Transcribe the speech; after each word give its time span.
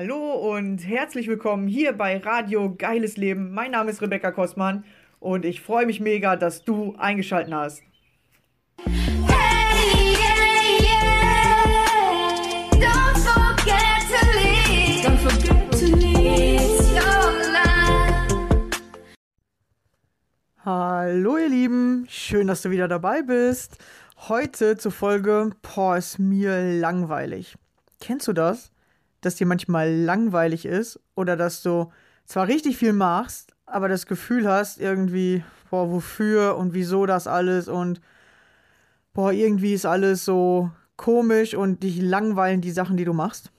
Hallo 0.00 0.54
und 0.54 0.78
herzlich 0.86 1.26
willkommen 1.26 1.66
hier 1.66 1.92
bei 1.92 2.18
Radio 2.18 2.72
Geiles 2.72 3.16
Leben. 3.16 3.52
Mein 3.52 3.72
Name 3.72 3.90
ist 3.90 4.00
Rebecca 4.00 4.30
Kostmann 4.30 4.84
und 5.18 5.44
ich 5.44 5.60
freue 5.60 5.86
mich 5.86 5.98
mega, 5.98 6.36
dass 6.36 6.62
du 6.62 6.94
eingeschaltet 6.98 7.52
hast. 7.52 7.82
Hallo 20.64 21.38
ihr 21.38 21.48
Lieben, 21.48 22.06
schön, 22.08 22.46
dass 22.46 22.62
du 22.62 22.70
wieder 22.70 22.86
dabei 22.86 23.22
bist. 23.22 23.78
Heute 24.28 24.76
zur 24.76 24.92
Folge, 24.92 25.50
boah, 25.60 25.96
ist 25.96 26.20
mir 26.20 26.62
langweilig. 26.78 27.56
Kennst 28.00 28.28
du 28.28 28.32
das? 28.32 28.70
Dass 29.20 29.36
dir 29.36 29.46
manchmal 29.46 29.92
langweilig 29.92 30.64
ist 30.64 31.00
oder 31.14 31.36
dass 31.36 31.62
du 31.62 31.90
zwar 32.24 32.46
richtig 32.46 32.76
viel 32.76 32.92
machst, 32.92 33.54
aber 33.66 33.88
das 33.88 34.06
Gefühl 34.06 34.48
hast, 34.48 34.78
irgendwie, 34.80 35.42
boah, 35.70 35.90
wofür 35.90 36.56
und 36.56 36.74
wieso 36.74 37.06
das 37.06 37.26
alles 37.26 37.68
und 37.68 38.00
boah, 39.12 39.32
irgendwie 39.32 39.74
ist 39.74 39.86
alles 39.86 40.24
so 40.24 40.70
komisch 40.96 41.54
und 41.54 41.82
dich 41.82 42.00
langweilen 42.00 42.60
die 42.60 42.70
Sachen, 42.70 42.96
die 42.96 43.04
du 43.04 43.12
machst. 43.12 43.50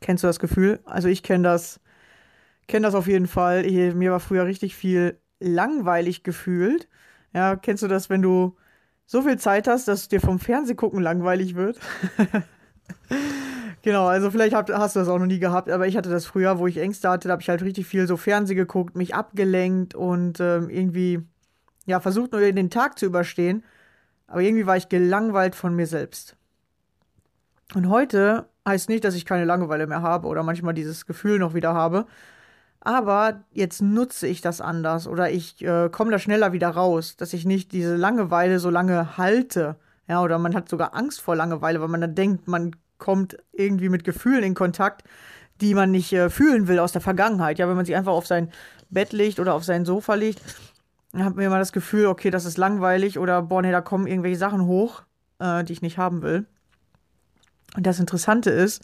Kennst 0.00 0.24
du 0.24 0.28
das 0.28 0.38
Gefühl? 0.38 0.80
Also 0.84 1.08
ich 1.08 1.22
kenne 1.22 1.44
das, 1.44 1.80
kenne 2.68 2.86
das 2.86 2.94
auf 2.94 3.06
jeden 3.06 3.26
Fall. 3.26 3.64
Ich, 3.64 3.94
mir 3.94 4.12
war 4.12 4.20
früher 4.20 4.46
richtig 4.46 4.74
viel 4.74 5.18
langweilig 5.40 6.22
gefühlt. 6.22 6.88
Ja, 7.32 7.56
kennst 7.56 7.82
du 7.82 7.88
das, 7.88 8.08
wenn 8.08 8.22
du 8.22 8.56
so 9.04 9.22
viel 9.22 9.38
Zeit 9.38 9.68
hast, 9.68 9.88
dass 9.88 10.08
dir 10.08 10.20
vom 10.20 10.38
Fernsehgucken 10.38 11.00
langweilig 11.00 11.54
wird? 11.54 11.78
genau, 13.86 14.06
also 14.08 14.32
vielleicht 14.32 14.52
hab, 14.52 14.68
hast 14.68 14.96
du 14.96 15.00
das 15.00 15.08
auch 15.08 15.20
noch 15.20 15.26
nie 15.26 15.38
gehabt, 15.38 15.70
aber 15.70 15.86
ich 15.86 15.96
hatte 15.96 16.10
das 16.10 16.26
früher, 16.26 16.58
wo 16.58 16.66
ich 16.66 16.76
Ängste 16.76 17.08
hatte, 17.08 17.28
da 17.28 17.32
habe 17.32 17.42
ich 17.42 17.48
halt 17.48 17.62
richtig 17.62 17.86
viel 17.86 18.08
so 18.08 18.16
Fernseh 18.16 18.56
geguckt, 18.56 18.96
mich 18.96 19.14
abgelenkt 19.14 19.94
und 19.94 20.40
ähm, 20.40 20.68
irgendwie, 20.68 21.20
ja, 21.86 22.00
versucht 22.00 22.32
nur 22.32 22.40
den 22.40 22.68
Tag 22.68 22.98
zu 22.98 23.06
überstehen. 23.06 23.62
Aber 24.26 24.42
irgendwie 24.42 24.66
war 24.66 24.76
ich 24.76 24.88
gelangweilt 24.88 25.54
von 25.54 25.76
mir 25.76 25.86
selbst. 25.86 26.36
Und 27.74 27.88
heute 27.88 28.48
heißt 28.66 28.88
nicht, 28.88 29.04
dass 29.04 29.14
ich 29.14 29.24
keine 29.24 29.44
Langeweile 29.44 29.86
mehr 29.86 30.02
habe 30.02 30.26
oder 30.26 30.42
manchmal 30.42 30.74
dieses 30.74 31.06
Gefühl 31.06 31.38
noch 31.38 31.54
wieder 31.54 31.72
habe. 31.72 32.06
Aber 32.80 33.44
jetzt 33.52 33.82
nutze 33.82 34.26
ich 34.26 34.40
das 34.40 34.60
anders 34.60 35.06
oder 35.06 35.30
ich 35.30 35.62
äh, 35.64 35.88
komme 35.90 36.10
da 36.10 36.18
schneller 36.18 36.52
wieder 36.52 36.70
raus, 36.70 37.16
dass 37.16 37.32
ich 37.34 37.44
nicht 37.44 37.70
diese 37.70 37.94
Langeweile 37.94 38.58
so 38.58 38.68
lange 38.68 39.16
halte. 39.16 39.76
Ja, 40.08 40.22
oder 40.22 40.40
man 40.40 40.56
hat 40.56 40.68
sogar 40.68 40.96
Angst 40.96 41.20
vor 41.20 41.36
Langeweile, 41.36 41.80
weil 41.80 41.88
man 41.88 42.00
dann 42.00 42.16
denkt, 42.16 42.48
man 42.48 42.72
kommt 42.98 43.36
irgendwie 43.52 43.88
mit 43.88 44.04
Gefühlen 44.04 44.42
in 44.42 44.54
Kontakt, 44.54 45.04
die 45.60 45.74
man 45.74 45.90
nicht 45.90 46.12
äh, 46.12 46.30
fühlen 46.30 46.68
will 46.68 46.78
aus 46.78 46.92
der 46.92 47.00
Vergangenheit. 47.00 47.58
Ja, 47.58 47.68
wenn 47.68 47.76
man 47.76 47.86
sich 47.86 47.96
einfach 47.96 48.12
auf 48.12 48.26
sein 48.26 48.50
Bett 48.90 49.12
legt 49.12 49.40
oder 49.40 49.54
auf 49.54 49.64
sein 49.64 49.84
Sofa 49.84 50.14
legt, 50.14 50.40
dann 51.12 51.24
hat 51.24 51.36
man 51.36 51.44
immer 51.44 51.58
das 51.58 51.72
Gefühl, 51.72 52.06
okay, 52.06 52.30
das 52.30 52.44
ist 52.44 52.58
langweilig 52.58 53.18
oder 53.18 53.42
boah, 53.42 53.62
nee, 53.62 53.72
da 53.72 53.80
kommen 53.80 54.06
irgendwelche 54.06 54.38
Sachen 54.38 54.66
hoch, 54.66 55.02
äh, 55.38 55.64
die 55.64 55.72
ich 55.72 55.82
nicht 55.82 55.98
haben 55.98 56.22
will. 56.22 56.46
Und 57.74 57.86
das 57.86 58.00
Interessante 58.00 58.50
ist, 58.50 58.82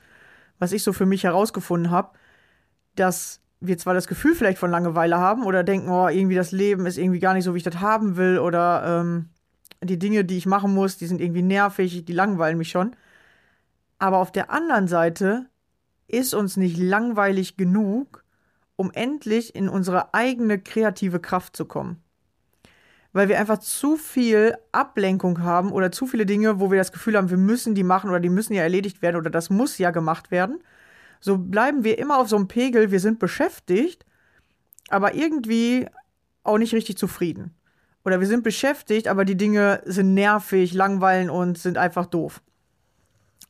was 0.59 0.73
ich 0.73 0.83
so 0.83 0.93
für 0.93 1.07
mich 1.07 1.25
herausgefunden 1.25 1.91
habe, 1.91 2.11
dass 2.95 3.41
wir 3.61 3.79
zwar 3.79 3.95
das 3.95 4.09
Gefühl 4.09 4.35
vielleicht 4.35 4.59
von 4.59 4.71
Langeweile 4.71 5.19
haben 5.19 5.45
oder 5.45 5.63
denken, 5.63 5.89
oh, 5.89 6.09
irgendwie 6.09 6.35
das 6.35 6.53
Leben 6.53 6.87
ist 6.87 6.99
irgendwie 6.99 7.21
gar 7.21 7.35
nicht 7.35 7.45
so, 7.45 7.55
wie 7.55 7.59
ich 7.59 7.65
das 7.65 7.81
haben 7.81 8.17
will 8.17 8.39
oder 8.39 9.01
ähm, 9.01 9.29
die 9.83 9.99
Dinge, 9.99 10.25
die 10.25 10.37
ich 10.37 10.47
machen 10.47 10.75
muss, 10.75 10.99
die 10.99 11.07
sind 11.07 11.21
irgendwie 11.21 11.43
nervig, 11.43 12.05
die 12.05 12.13
langweilen 12.13 12.59
mich 12.59 12.71
schon. 12.71 12.95
Aber 14.03 14.19
auf 14.19 14.33
der 14.33 14.51
anderen 14.51 14.89
Seite 14.89 15.47
ist 16.09 16.35
uns 16.35 16.57
nicht 16.57 16.77
langweilig 16.77 17.57
genug, 17.57 18.25
um 18.75 18.91
endlich 18.91 19.55
in 19.55 19.69
unsere 19.69 20.13
eigene 20.13 20.59
kreative 20.59 21.21
Kraft 21.21 21.55
zu 21.55 21.67
kommen. 21.67 22.03
Weil 23.13 23.29
wir 23.29 23.39
einfach 23.39 23.59
zu 23.59 23.97
viel 23.97 24.57
Ablenkung 24.73 25.45
haben 25.45 25.71
oder 25.71 25.93
zu 25.93 26.09
viele 26.09 26.27
Dinge, 26.27 26.59
wo 26.59 26.73
wir 26.73 26.79
das 26.79 26.91
Gefühl 26.91 27.17
haben, 27.17 27.31
wir 27.31 27.37
müssen 27.37 27.77
die 27.77 27.85
machen 27.85 28.11
oder 28.11 28.19
die 28.19 28.29
müssen 28.29 28.55
ja 28.55 28.65
erledigt 28.65 29.03
werden 29.03 29.19
oder 29.19 29.31
das 29.31 29.51
muss 29.51 29.79
ja 29.79 29.93
gemacht 29.93 30.33
werden. 30.33 30.65
So 31.21 31.39
bleiben 31.39 31.85
wir 31.85 31.97
immer 32.01 32.19
auf 32.19 32.29
so 32.29 32.35
einem 32.35 32.49
Pegel, 32.49 32.91
wir 32.91 32.99
sind 32.99 33.21
beschäftigt, 33.21 34.05
aber 34.89 35.15
irgendwie 35.15 35.87
auch 36.43 36.59
nicht 36.59 36.75
richtig 36.75 36.99
zufrieden. 36.99 37.55
Oder 38.05 38.19
wir 38.19 38.27
sind 38.27 38.43
beschäftigt, 38.43 39.07
aber 39.07 39.25
die 39.25 39.37
Dinge 39.37 39.81
sind 39.85 40.13
nervig, 40.13 40.75
langweilen 40.75 41.31
und 41.31 41.57
sind 41.57 41.79
einfach 41.79 42.07
doof. 42.07 42.43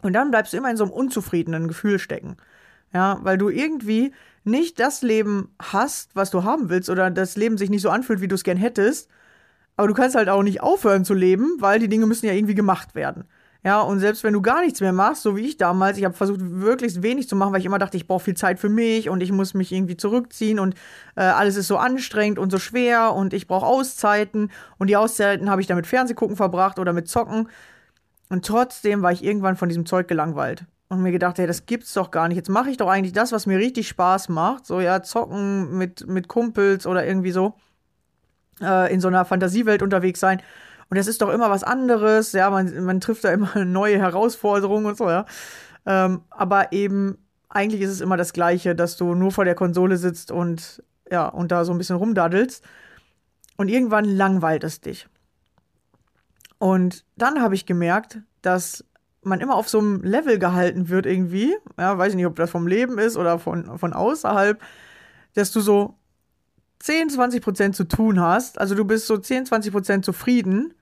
Und 0.03 0.13
dann 0.13 0.31
bleibst 0.31 0.53
du 0.53 0.57
immer 0.57 0.71
in 0.71 0.77
so 0.77 0.85
einem 0.85 0.93
unzufriedenen 0.93 1.69
Gefühl 1.69 1.99
stecken. 1.99 2.37
Ja, 2.93 3.19
weil 3.23 3.39
du 3.39 3.49
irgendwie 3.49 4.13
nicht 4.45 4.79
das 4.81 5.03
Leben 5.03 5.55
hast, 5.61 6.15
was 6.15 6.31
du 6.31 6.45
haben 6.45 6.69
willst, 6.69 6.91
oder 6.91 7.11
das 7.11 7.37
Leben 7.37 7.57
sich 7.57 7.71
nicht 7.71 7.83
so 7.83 7.91
anfühlt, 7.91 8.21
wie 8.21 8.29
du 8.29 8.35
es 8.35 8.45
gern 8.45 8.57
hättest. 8.57 9.09
Aber 9.77 9.89
du 9.89 9.95
kannst 9.95 10.17
halt 10.17 10.29
auch 10.29 10.43
nicht 10.43 10.61
aufhören 10.61 11.05
zu 11.05 11.15
leben, 11.15 11.57
weil 11.61 11.79
die 11.79 11.89
Dinge 11.89 12.07
müssen 12.07 12.27
ja 12.27 12.33
irgendwie 12.33 12.55
gemacht 12.55 12.95
werden. 12.95 13.25
Ja, 13.65 13.81
und 13.81 14.01
selbst 14.01 14.25
wenn 14.25 14.33
du 14.33 14.43
gar 14.43 14.61
nichts 14.61 14.81
mehr 14.81 14.93
machst, 14.93 15.23
so 15.23 15.37
wie 15.37 15.43
ich 15.43 15.57
damals, 15.57 15.97
ich 15.97 16.05
habe 16.05 16.15
versucht, 16.15 16.41
wirklich 16.41 17.01
wenig 17.01 17.29
zu 17.29 17.37
machen, 17.37 17.53
weil 17.53 17.61
ich 17.61 17.67
immer 17.67 17.79
dachte, 17.79 17.97
ich 17.97 18.09
brauche 18.09 18.25
viel 18.25 18.35
Zeit 18.35 18.59
für 18.59 18.69
mich 18.69 19.09
und 19.09 19.21
ich 19.21 19.31
muss 19.31 19.55
mich 19.55 19.71
irgendwie 19.71 19.97
zurückziehen 19.97 20.59
und 20.59 20.75
äh, 21.15 21.23
alles 21.23 21.55
ist 21.55 21.69
so 21.69 21.77
anstrengend 21.77 22.41
und 22.41 22.51
so 22.51 22.59
schwer 22.59 23.15
und 23.15 23.33
ich 23.33 23.47
brauche 23.47 23.65
Auszeiten 23.65 24.51
und 24.79 24.89
die 24.89 24.97
Auszeiten 24.97 25.49
habe 25.49 25.61
ich 25.61 25.69
dann 25.69 25.77
mit 25.77 25.87
Fernsehgucken 25.87 26.37
verbracht 26.37 26.81
oder 26.81 26.93
mit 26.93 27.09
Zocken. 27.09 27.49
Und 28.33 28.47
trotzdem 28.47 29.03
war 29.03 29.13
ich 29.13 29.23
irgendwann 29.23 29.57
von 29.57 29.69
diesem 29.69 29.85
Zeug 29.85 30.09
gelangweilt 30.09 30.65
und 30.89 31.03
mir 31.03 31.13
gedacht, 31.13 31.37
hey, 31.37 31.47
das 31.47 31.67
gibt's 31.67 31.93
doch 31.93 32.11
gar 32.11 32.29
nicht. 32.29 32.37
Jetzt 32.39 32.49
mache 32.49 32.71
ich 32.71 32.79
doch 32.79 32.89
eigentlich 32.89 33.13
das, 33.13 33.31
was 33.31 33.45
mir 33.45 33.59
richtig 33.59 33.89
Spaß 33.89 34.31
macht. 34.31 34.65
So, 34.65 34.81
ja, 34.81 35.03
zocken 35.03 35.77
mit, 35.77 36.07
mit 36.07 36.29
Kumpels 36.29 36.87
oder 36.87 37.07
irgendwie 37.07 37.31
so. 37.31 37.53
Äh, 38.63 38.91
in 38.91 39.03
so 39.03 39.09
einer 39.09 39.27
Fantasiewelt 39.27 39.83
unterwegs 39.83 40.19
sein. 40.19 40.41
Und 40.89 40.97
das 40.97 41.09
ist 41.09 41.21
doch 41.21 41.29
immer 41.29 41.51
was 41.51 41.63
anderes. 41.63 42.33
Ja, 42.33 42.49
man, 42.49 42.83
man 42.85 43.03
trifft 43.03 43.25
da 43.25 43.33
immer 43.33 43.55
neue 43.67 43.99
Herausforderungen 43.99 44.87
und 44.87 44.97
so, 44.97 45.11
ja. 45.11 45.27
Ähm, 45.85 46.23
aber 46.31 46.73
eben, 46.73 47.19
eigentlich 47.51 47.83
ist 47.83 47.91
es 47.91 48.01
immer 48.01 48.17
das 48.17 48.33
Gleiche, 48.33 48.75
dass 48.75 48.97
du 48.97 49.15
nur 49.15 49.31
vor 49.31 49.45
der 49.45 49.57
Konsole 49.57 49.99
sitzt 49.99 50.31
und 50.31 50.83
ja, 51.11 51.29
und 51.29 51.53
da 51.53 51.67
so 51.67 51.73
ein 51.73 51.77
bisschen 51.77 51.97
rumdaddelst. 51.97 52.65
Und 53.59 53.69
irgendwann 53.69 54.07
langweilt 54.07 54.65
es 54.65 54.81
dich. 54.81 55.07
Und 56.63 57.05
dann 57.17 57.43
habe 57.43 57.57
ich 57.57 57.67
gemerkt, 57.67 58.21
dass 58.41 58.85
man 59.23 59.41
immer 59.41 59.57
auf 59.57 59.69
so 59.69 59.81
einem 59.81 60.01
Level 60.05 60.39
gehalten 60.39 60.89
wird 60.89 61.07
irgendwie. 61.07 61.57
Ja, 61.77 61.99
weiß 61.99 62.11
ich 62.11 62.15
nicht, 62.15 62.27
ob 62.27 62.37
das 62.37 62.51
vom 62.51 62.69
Leben 62.69 63.01
ist 63.01 63.17
oder 63.17 63.41
von, 63.41 63.81
von 63.81 63.93
außerhalb, 63.93 64.63
dass 65.35 65.51
du 65.51 65.61
so 65.61 65.99
10, 66.79 67.11
20 67.11 67.43
Prozent 67.43 67.75
zu 67.75 67.83
tun 67.83 68.21
hast. 68.21 68.61
Also 68.61 68.77
du 68.77 68.85
bist 68.85 69.09
so 69.09 69.19
10, 69.19 69.47
20 69.47 69.73
Prozent 69.73 70.05
zufrieden 70.05 70.73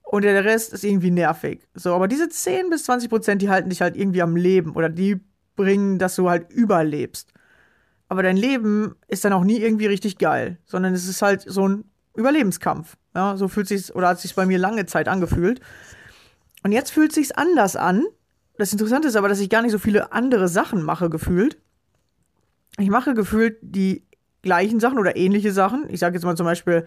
und 0.00 0.22
der 0.22 0.46
Rest 0.46 0.72
ist 0.72 0.82
irgendwie 0.82 1.10
nervig. 1.10 1.68
So, 1.74 1.94
aber 1.94 2.08
diese 2.08 2.30
10 2.30 2.70
bis 2.70 2.84
20 2.84 3.10
Prozent, 3.10 3.42
die 3.42 3.50
halten 3.50 3.68
dich 3.68 3.82
halt 3.82 3.98
irgendwie 3.98 4.22
am 4.22 4.34
Leben 4.34 4.74
oder 4.74 4.88
die 4.88 5.20
bringen, 5.56 5.98
dass 5.98 6.16
du 6.16 6.30
halt 6.30 6.50
überlebst. 6.50 7.34
Aber 8.08 8.22
dein 8.22 8.38
Leben 8.38 8.94
ist 9.08 9.26
dann 9.26 9.34
auch 9.34 9.44
nie 9.44 9.58
irgendwie 9.58 9.88
richtig 9.88 10.16
geil, 10.16 10.56
sondern 10.64 10.94
es 10.94 11.06
ist 11.06 11.20
halt 11.20 11.42
so 11.46 11.68
ein 11.68 11.84
Überlebenskampf. 12.16 12.96
Ja, 13.14 13.36
so 13.36 13.48
fühlt 13.48 13.68
sich 13.68 13.94
oder 13.94 14.08
hat 14.08 14.20
sich 14.20 14.34
bei 14.34 14.46
mir 14.46 14.58
lange 14.58 14.86
Zeit 14.86 15.08
angefühlt. 15.08 15.60
Und 16.62 16.72
jetzt 16.72 16.90
fühlt 16.90 17.12
sich's 17.12 17.32
anders 17.32 17.76
an. 17.76 18.04
Das 18.56 18.72
Interessante 18.72 19.08
ist 19.08 19.16
aber, 19.16 19.28
dass 19.28 19.40
ich 19.40 19.50
gar 19.50 19.62
nicht 19.62 19.72
so 19.72 19.78
viele 19.78 20.12
andere 20.12 20.48
Sachen 20.48 20.82
mache 20.82 21.10
gefühlt. 21.10 21.58
Ich 22.78 22.88
mache 22.88 23.14
gefühlt 23.14 23.58
die 23.60 24.06
gleichen 24.42 24.80
Sachen 24.80 24.98
oder 24.98 25.16
ähnliche 25.16 25.52
Sachen. 25.52 25.86
Ich 25.88 26.00
sage 26.00 26.14
jetzt 26.14 26.24
mal 26.24 26.36
zum 26.36 26.46
Beispiel 26.46 26.86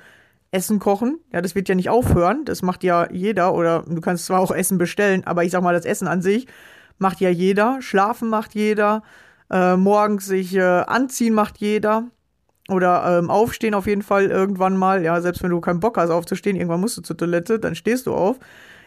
Essen 0.52 0.80
kochen. 0.80 1.20
Ja, 1.32 1.42
das 1.42 1.56
wird 1.56 1.70
ja 1.70 1.76
nicht 1.76 1.90
aufhören. 1.90 2.46
Das 2.46 2.62
macht 2.62 2.84
ja 2.84 3.12
jeder. 3.12 3.54
Oder 3.54 3.84
du 3.88 4.02
kannst 4.02 4.26
zwar 4.26 4.40
auch 4.40 4.52
Essen 4.52 4.78
bestellen, 4.78 5.24
aber 5.26 5.44
ich 5.44 5.52
sag 5.52 5.62
mal, 5.62 5.74
das 5.74 5.86
Essen 5.86 6.08
an 6.08 6.22
sich 6.22 6.48
macht 6.98 7.20
ja 7.20 7.30
jeder. 7.30 7.82
Schlafen 7.82 8.30
macht 8.30 8.56
jeder. 8.56 9.04
Äh, 9.50 9.76
morgens 9.76 10.26
sich 10.26 10.56
äh, 10.56 10.62
anziehen 10.62 11.34
macht 11.34 11.58
jeder. 11.58 12.06
Oder 12.68 13.20
ähm, 13.20 13.30
aufstehen 13.30 13.76
auf 13.76 13.86
jeden 13.86 14.02
Fall 14.02 14.26
irgendwann 14.26 14.76
mal. 14.76 15.04
Ja, 15.04 15.22
selbst 15.22 15.44
wenn 15.44 15.52
du 15.52 15.62
keinen 15.62 15.80
Bock 15.80 15.98
hast 15.98 16.10
aufzustehen, 16.10 16.56
irgendwann 16.56 16.82
musst 16.82 16.98
du 16.98 17.02
zur 17.02 17.18
Toilette, 17.18 17.60
dann 17.60 17.76
stehst 17.76 18.08
du 18.08 18.14
auf. 18.14 18.40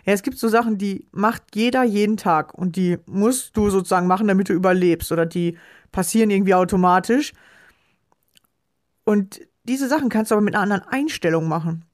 Ja, 0.05 0.13
es 0.13 0.23
gibt 0.23 0.39
so 0.39 0.49
Sachen, 0.49 0.79
die 0.79 1.07
macht 1.13 1.43
jeder 1.55 1.85
jeden 1.85 2.17
Tag 2.17 2.55
und 2.55 2.77
die 2.77 2.99
musst 3.07 3.57
du 3.57 3.71
sozusagen 3.71 4.07
machen, 4.07 4.27
damit 4.27 4.49
du 4.49 4.53
überlebst. 4.53 5.13
Oder 5.13 5.27
die 5.27 5.57
passieren 5.93 6.31
irgendwie 6.31 6.55
automatisch. 6.55 7.33
Und 9.05 9.41
diese 9.65 9.89
Sachen 9.89 10.09
kannst 10.09 10.31
du 10.31 10.35
aber 10.35 10.43
mit 10.43 10.55
einer 10.55 10.63
anderen 10.63 10.83
Einstellung 10.89 11.47
machen. 11.47 11.85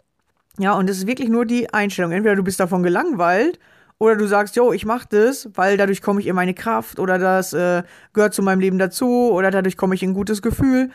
Ja, 0.59 0.75
und 0.75 0.89
es 0.89 0.99
ist 0.99 1.07
wirklich 1.07 1.29
nur 1.29 1.45
die 1.45 1.73
Einstellung. 1.73 2.13
Entweder 2.13 2.37
du 2.37 2.45
bist 2.45 2.61
davon 2.61 2.83
gelangweilt 2.83 3.59
oder 3.99 4.17
du 4.17 4.27
sagst, 4.27 4.57
yo, 4.57 4.73
ich 4.73 4.87
mach 4.87 5.05
das, 5.05 5.49
weil 5.55 5.77
dadurch 5.77 6.01
komme 6.01 6.21
ich 6.21 6.27
in 6.27 6.37
meine 6.37 6.55
Kraft 6.55 6.99
oder 6.99 7.19
das 7.19 7.53
äh, 7.53 7.83
gehört 8.13 8.35
zu 8.35 8.43
meinem 8.43 8.61
Leben 8.61 8.79
dazu 8.79 9.31
oder 9.33 9.51
dadurch 9.51 9.77
komme 9.77 9.95
ich 9.95 10.03
in 10.03 10.11
ein 10.11 10.15
gutes 10.15 10.43
Gefühl. 10.43 10.91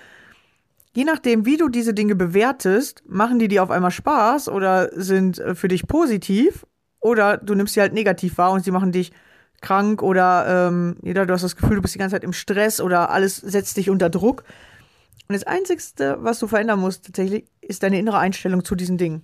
Je 0.96 1.04
nachdem, 1.04 1.46
wie 1.46 1.58
du 1.58 1.70
diese 1.70 1.94
Dinge 1.94 2.16
bewertest, 2.16 3.04
machen 3.08 3.40
die 3.40 3.48
dir 3.48 3.64
auf 3.64 3.72
einmal 3.72 3.92
Spaß 3.92 4.50
oder 4.50 4.90
sind 4.94 5.40
äh, 5.40 5.56
für 5.56 5.68
dich 5.68 5.88
positiv 5.88 6.66
oder 7.00 7.38
du 7.38 7.56
nimmst 7.56 7.76
sie 7.76 7.82
halt 7.82 7.94
negativ 7.94 8.38
wahr 8.38 8.52
und 8.52 8.64
sie 8.64 8.72
machen 8.72 8.92
dich 8.92 9.12
krank 9.62 10.02
oder 10.02 10.68
ähm, 10.68 10.96
ja, 11.04 11.26
du 11.26 11.34
hast 11.34 11.44
das 11.44 11.56
Gefühl, 11.56 11.76
du 11.76 11.82
bist 11.82 11.94
die 11.94 12.00
ganze 12.00 12.16
Zeit 12.16 12.24
im 12.24 12.34
Stress 12.34 12.82
oder 12.82 13.12
alles 13.12 13.38
setzt 13.38 13.78
dich 13.78 13.90
unter 13.90 14.10
Druck. 14.10 14.44
Und 15.28 15.36
das 15.36 15.44
Einzige, 15.44 16.18
was 16.22 16.40
du 16.40 16.48
verändern 16.48 16.80
musst 16.80 17.06
tatsächlich, 17.06 17.46
ist 17.62 17.84
deine 17.84 18.00
innere 18.00 18.18
Einstellung 18.18 18.66
zu 18.66 18.76
diesen 18.76 18.98
Dingen. 18.98 19.24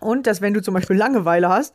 Und 0.00 0.28
dass, 0.28 0.40
wenn 0.40 0.54
du 0.54 0.62
zum 0.62 0.74
Beispiel 0.74 0.96
Langeweile 0.96 1.48
hast, 1.48 1.74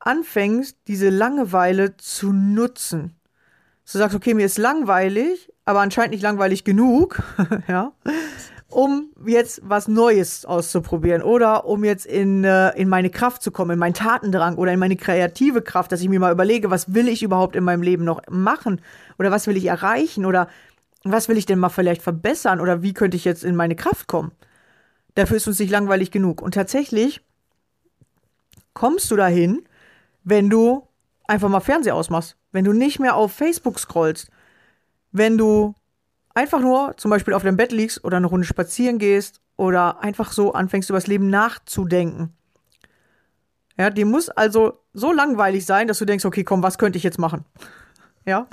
anfängst, 0.00 0.76
diese 0.86 1.08
Langeweile 1.08 1.96
zu 1.96 2.32
nutzen. 2.32 3.14
Du 3.90 3.98
sagst, 3.98 4.14
okay, 4.14 4.34
mir 4.34 4.46
ist 4.46 4.58
langweilig, 4.58 5.50
aber 5.70 5.80
anscheinend 5.80 6.12
nicht 6.12 6.22
langweilig 6.22 6.64
genug, 6.64 7.22
ja, 7.68 7.92
um 8.68 9.10
jetzt 9.26 9.60
was 9.64 9.88
Neues 9.88 10.44
auszuprobieren 10.44 11.22
oder 11.22 11.64
um 11.64 11.84
jetzt 11.84 12.06
in, 12.06 12.44
äh, 12.44 12.70
in 12.78 12.88
meine 12.88 13.10
Kraft 13.10 13.42
zu 13.42 13.50
kommen, 13.50 13.72
in 13.72 13.78
meinen 13.78 13.94
Tatendrang 13.94 14.56
oder 14.56 14.72
in 14.72 14.78
meine 14.78 14.96
kreative 14.96 15.62
Kraft, 15.62 15.90
dass 15.92 16.00
ich 16.00 16.08
mir 16.08 16.20
mal 16.20 16.32
überlege, 16.32 16.70
was 16.70 16.94
will 16.94 17.08
ich 17.08 17.22
überhaupt 17.22 17.56
in 17.56 17.64
meinem 17.64 17.82
Leben 17.82 18.04
noch 18.04 18.22
machen 18.28 18.80
oder 19.18 19.30
was 19.30 19.46
will 19.46 19.56
ich 19.56 19.66
erreichen 19.66 20.24
oder 20.24 20.48
was 21.02 21.28
will 21.28 21.36
ich 21.36 21.46
denn 21.46 21.58
mal 21.58 21.68
vielleicht 21.68 22.02
verbessern 22.02 22.60
oder 22.60 22.82
wie 22.82 22.92
könnte 22.92 23.16
ich 23.16 23.24
jetzt 23.24 23.44
in 23.44 23.56
meine 23.56 23.74
Kraft 23.74 24.06
kommen. 24.06 24.32
Dafür 25.14 25.38
ist 25.38 25.48
uns 25.48 25.58
nicht 25.58 25.70
langweilig 25.70 26.10
genug. 26.10 26.42
Und 26.42 26.54
tatsächlich 26.54 27.20
kommst 28.74 29.10
du 29.10 29.16
dahin, 29.16 29.62
wenn 30.22 30.50
du 30.50 30.86
einfach 31.26 31.48
mal 31.48 31.60
Fernseher 31.60 31.94
ausmachst, 31.94 32.36
wenn 32.52 32.64
du 32.64 32.72
nicht 32.72 33.00
mehr 33.00 33.16
auf 33.16 33.32
Facebook 33.32 33.78
scrollst, 33.78 34.30
wenn 35.12 35.38
du 35.38 35.74
einfach 36.34 36.60
nur 36.60 36.96
zum 36.96 37.10
Beispiel 37.10 37.34
auf 37.34 37.42
deinem 37.42 37.56
Bett 37.56 37.72
liegst 37.72 38.04
oder 38.04 38.16
eine 38.16 38.26
Runde 38.26 38.46
spazieren 38.46 38.98
gehst 38.98 39.40
oder 39.56 40.02
einfach 40.02 40.32
so 40.32 40.52
anfängst, 40.52 40.88
über 40.88 40.98
das 40.98 41.06
Leben 41.06 41.28
nachzudenken. 41.28 42.34
Ja, 43.76 43.90
die 43.90 44.04
muss 44.04 44.28
also 44.28 44.80
so 44.92 45.12
langweilig 45.12 45.64
sein, 45.64 45.88
dass 45.88 45.98
du 45.98 46.04
denkst, 46.04 46.24
okay, 46.24 46.44
komm, 46.44 46.62
was 46.62 46.78
könnte 46.78 46.98
ich 46.98 47.04
jetzt 47.04 47.18
machen? 47.18 47.44
Ja. 48.26 48.46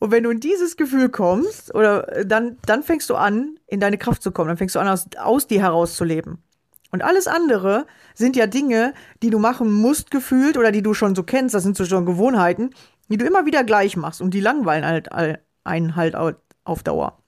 Und 0.00 0.10
wenn 0.10 0.24
du 0.24 0.30
in 0.30 0.40
dieses 0.40 0.76
Gefühl 0.76 1.08
kommst, 1.08 1.72
oder 1.72 2.02
dann, 2.24 2.58
dann 2.66 2.82
fängst 2.82 3.08
du 3.08 3.14
an, 3.14 3.60
in 3.68 3.78
deine 3.78 3.96
Kraft 3.96 4.24
zu 4.24 4.32
kommen, 4.32 4.48
dann 4.48 4.56
fängst 4.56 4.74
du 4.74 4.80
an, 4.80 4.88
aus, 4.88 5.06
aus 5.16 5.46
dir 5.46 5.62
herauszuleben. 5.62 6.42
Und 6.90 7.02
alles 7.02 7.28
andere 7.28 7.86
sind 8.14 8.34
ja 8.34 8.48
Dinge, 8.48 8.92
die 9.22 9.30
du 9.30 9.38
machen 9.38 9.72
musst 9.72 10.10
gefühlt 10.10 10.58
oder 10.58 10.72
die 10.72 10.82
du 10.82 10.94
schon 10.94 11.14
so 11.14 11.22
kennst, 11.22 11.54
das 11.54 11.62
sind 11.62 11.76
so 11.76 11.84
schon 11.84 12.06
Gewohnheiten, 12.06 12.70
die 13.08 13.18
du 13.18 13.24
immer 13.24 13.46
wieder 13.46 13.62
gleich 13.62 13.96
machst 13.96 14.20
und 14.20 14.34
die 14.34 14.40
langweilen 14.40 14.84
halt 14.84 15.12
einen 15.68 15.94
halt 15.94 16.16
auf 16.64 16.82
Dauer. 16.82 17.18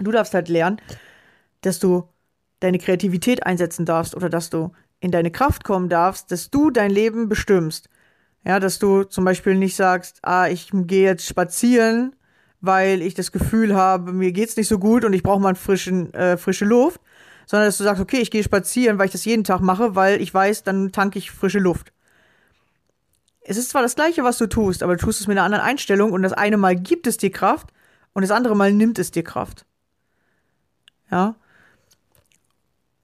Du 0.00 0.10
darfst 0.10 0.34
halt 0.34 0.48
lernen, 0.48 0.80
dass 1.60 1.78
du 1.78 2.08
deine 2.60 2.78
Kreativität 2.78 3.46
einsetzen 3.46 3.84
darfst 3.86 4.14
oder 4.16 4.28
dass 4.28 4.50
du 4.50 4.72
in 5.00 5.10
deine 5.10 5.30
Kraft 5.30 5.64
kommen 5.64 5.88
darfst, 5.88 6.32
dass 6.32 6.50
du 6.50 6.70
dein 6.70 6.90
Leben 6.90 7.28
bestimmst. 7.28 7.88
Ja, 8.44 8.60
dass 8.60 8.78
du 8.78 9.04
zum 9.04 9.24
Beispiel 9.24 9.54
nicht 9.54 9.76
sagst, 9.76 10.18
ah, 10.22 10.48
ich 10.48 10.70
gehe 10.72 11.04
jetzt 11.04 11.26
spazieren, 11.26 12.14
weil 12.60 13.02
ich 13.02 13.14
das 13.14 13.32
Gefühl 13.32 13.74
habe, 13.74 14.12
mir 14.12 14.32
geht's 14.32 14.56
nicht 14.56 14.68
so 14.68 14.78
gut 14.78 15.04
und 15.04 15.12
ich 15.12 15.22
brauche 15.22 15.40
mal 15.40 15.54
frischen, 15.54 16.12
äh, 16.14 16.36
frische 16.36 16.64
Luft, 16.64 17.00
sondern 17.46 17.68
dass 17.68 17.78
du 17.78 17.84
sagst, 17.84 18.02
okay, 18.02 18.18
ich 18.18 18.30
gehe 18.30 18.42
spazieren, 18.42 18.98
weil 18.98 19.06
ich 19.06 19.12
das 19.12 19.24
jeden 19.24 19.44
Tag 19.44 19.60
mache, 19.60 19.94
weil 19.94 20.20
ich 20.20 20.32
weiß, 20.32 20.62
dann 20.62 20.92
tanke 20.92 21.18
ich 21.18 21.30
frische 21.30 21.58
Luft. 21.58 21.92
Es 23.46 23.58
ist 23.58 23.70
zwar 23.70 23.82
das 23.82 23.94
Gleiche, 23.94 24.24
was 24.24 24.38
du 24.38 24.46
tust, 24.46 24.82
aber 24.82 24.96
du 24.96 25.04
tust 25.04 25.20
es 25.20 25.26
mit 25.26 25.36
einer 25.36 25.44
anderen 25.44 25.64
Einstellung 25.64 26.12
und 26.12 26.22
das 26.22 26.32
eine 26.32 26.56
Mal 26.56 26.76
gibt 26.76 27.06
es 27.06 27.18
dir 27.18 27.30
Kraft 27.30 27.72
und 28.14 28.22
das 28.22 28.30
andere 28.30 28.56
Mal 28.56 28.72
nimmt 28.72 28.98
es 28.98 29.10
dir 29.10 29.22
Kraft. 29.22 29.66
Ja. 31.10 31.36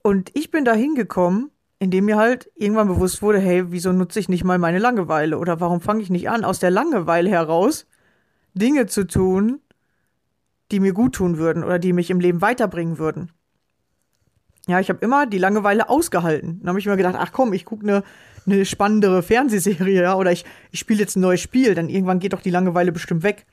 Und 0.03 0.31
ich 0.35 0.51
bin 0.51 0.65
da 0.65 0.73
hingekommen, 0.73 1.51
indem 1.79 2.07
mir 2.07 2.17
halt 2.17 2.51
irgendwann 2.55 2.89
bewusst 2.89 3.21
wurde, 3.21 3.39
hey, 3.39 3.71
wieso 3.71 3.93
nutze 3.93 4.19
ich 4.19 4.31
nicht 4.31 4.45
mal 4.45 4.59
meine 4.59 4.79
Langeweile? 4.79 5.39
Oder 5.39 5.61
warum 5.61 5.83
fange 5.83 6.03
ich 6.03 6.11
nicht 6.11 6.31
an, 6.31 6.45
aus 6.45 6.59
der 6.59 6.71
Langeweile 6.71 7.29
heraus 7.29 7.87
Dinge 8.55 8.87
zu 8.87 9.07
tun, 9.07 9.61
die 10.71 10.81
mir 10.81 10.95
gut 10.95 11.15
tun 11.15 11.37
würden 11.37 11.65
oder 11.65 11.79
die 11.79 11.93
mich 11.93 12.11
im 12.11 12.21
Leben 12.21 12.41
weiterbringen 12.41 12.99
würden? 12.99 13.31
Ja, 14.70 14.81
ich 14.81 14.88
habe 14.88 15.00
immer 15.05 15.26
die 15.26 15.38
Langeweile 15.38 15.88
ausgehalten. 15.88 16.61
Dann 16.61 16.69
habe 16.69 16.78
ich 16.78 16.87
mir 16.87 16.96
gedacht, 16.96 17.17
ach 17.19 17.32
komm, 17.32 17.52
ich 17.52 17.64
gucke 17.64 17.82
eine 17.82 18.02
ne 18.46 18.64
spannendere 18.64 19.22
Fernsehserie, 19.22 20.02
ja, 20.02 20.14
oder 20.14 20.32
ich, 20.32 20.44
ich 20.70 20.81
spiele 20.81 21.00
jetzt 21.00 21.17
ein 21.17 21.20
neues 21.20 21.40
Spiel, 21.40 21.75
dann 21.75 21.88
irgendwann 21.88 22.20
geht 22.20 22.32
doch 22.32 22.40
die 22.40 22.50
Langeweile 22.50 22.93
bestimmt 22.93 23.22
weg. 23.22 23.46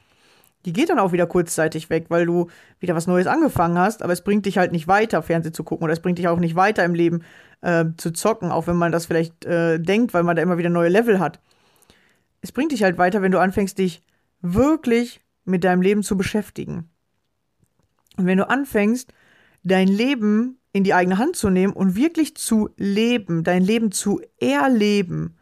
Die 0.65 0.73
geht 0.73 0.89
dann 0.89 0.99
auch 0.99 1.11
wieder 1.11 1.27
kurzzeitig 1.27 1.89
weg, 1.89 2.05
weil 2.09 2.25
du 2.25 2.47
wieder 2.79 2.95
was 2.95 3.07
Neues 3.07 3.27
angefangen 3.27 3.77
hast, 3.77 4.01
aber 4.03 4.13
es 4.13 4.21
bringt 4.21 4.45
dich 4.45 4.57
halt 4.57 4.71
nicht 4.71 4.87
weiter, 4.87 5.21
Fernsehen 5.21 5.53
zu 5.53 5.63
gucken, 5.63 5.85
oder 5.85 5.93
es 5.93 6.01
bringt 6.01 6.17
dich 6.17 6.27
auch 6.27 6.39
nicht 6.39 6.55
weiter 6.55 6.83
im 6.83 6.93
Leben 6.93 7.23
äh, 7.61 7.85
zu 7.97 8.11
zocken, 8.11 8.51
auch 8.51 8.67
wenn 8.67 8.75
man 8.75 8.91
das 8.91 9.05
vielleicht 9.05 9.45
äh, 9.45 9.79
denkt, 9.79 10.13
weil 10.13 10.23
man 10.23 10.35
da 10.35 10.41
immer 10.41 10.57
wieder 10.57 10.69
neue 10.69 10.89
Level 10.89 11.19
hat. 11.19 11.39
Es 12.41 12.51
bringt 12.51 12.71
dich 12.71 12.83
halt 12.83 12.97
weiter, 12.97 13.21
wenn 13.21 13.31
du 13.31 13.39
anfängst, 13.39 13.77
dich 13.77 14.03
wirklich 14.41 15.21
mit 15.45 15.63
deinem 15.63 15.81
Leben 15.81 16.03
zu 16.03 16.17
beschäftigen. 16.17 16.89
Und 18.17 18.25
wenn 18.25 18.37
du 18.37 18.49
anfängst, 18.49 19.13
dein 19.63 19.87
Leben 19.87 20.59
in 20.77 20.83
die 20.83 20.93
eigene 20.93 21.17
Hand 21.17 21.35
zu 21.35 21.49
nehmen 21.49 21.73
und 21.73 21.95
wirklich 21.95 22.35
zu 22.35 22.69
leben, 22.77 23.43
dein 23.43 23.63
Leben 23.63 23.91
zu 23.91 24.21
erleben, 24.39 25.37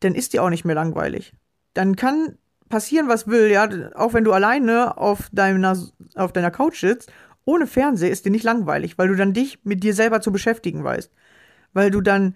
dann 0.00 0.14
ist 0.14 0.32
dir 0.32 0.42
auch 0.42 0.50
nicht 0.50 0.64
mehr 0.64 0.74
langweilig. 0.74 1.32
Dann 1.74 1.96
kann 1.96 2.38
passieren, 2.68 3.08
was 3.08 3.26
will, 3.28 3.50
ja, 3.50 3.68
auch 3.94 4.14
wenn 4.14 4.24
du 4.24 4.32
alleine 4.32 4.98
auf 4.98 5.28
deiner, 5.32 5.78
auf 6.14 6.32
deiner 6.32 6.50
Couch 6.50 6.80
sitzt, 6.80 7.12
ohne 7.44 7.66
Fernseher 7.66 8.10
ist 8.10 8.24
dir 8.24 8.30
nicht 8.30 8.44
langweilig, 8.44 8.98
weil 8.98 9.08
du 9.08 9.14
dann 9.14 9.32
dich 9.32 9.60
mit 9.62 9.84
dir 9.84 9.94
selber 9.94 10.20
zu 10.20 10.32
beschäftigen 10.32 10.82
weißt. 10.82 11.12
Weil 11.72 11.90
du 11.90 12.00
dann 12.00 12.34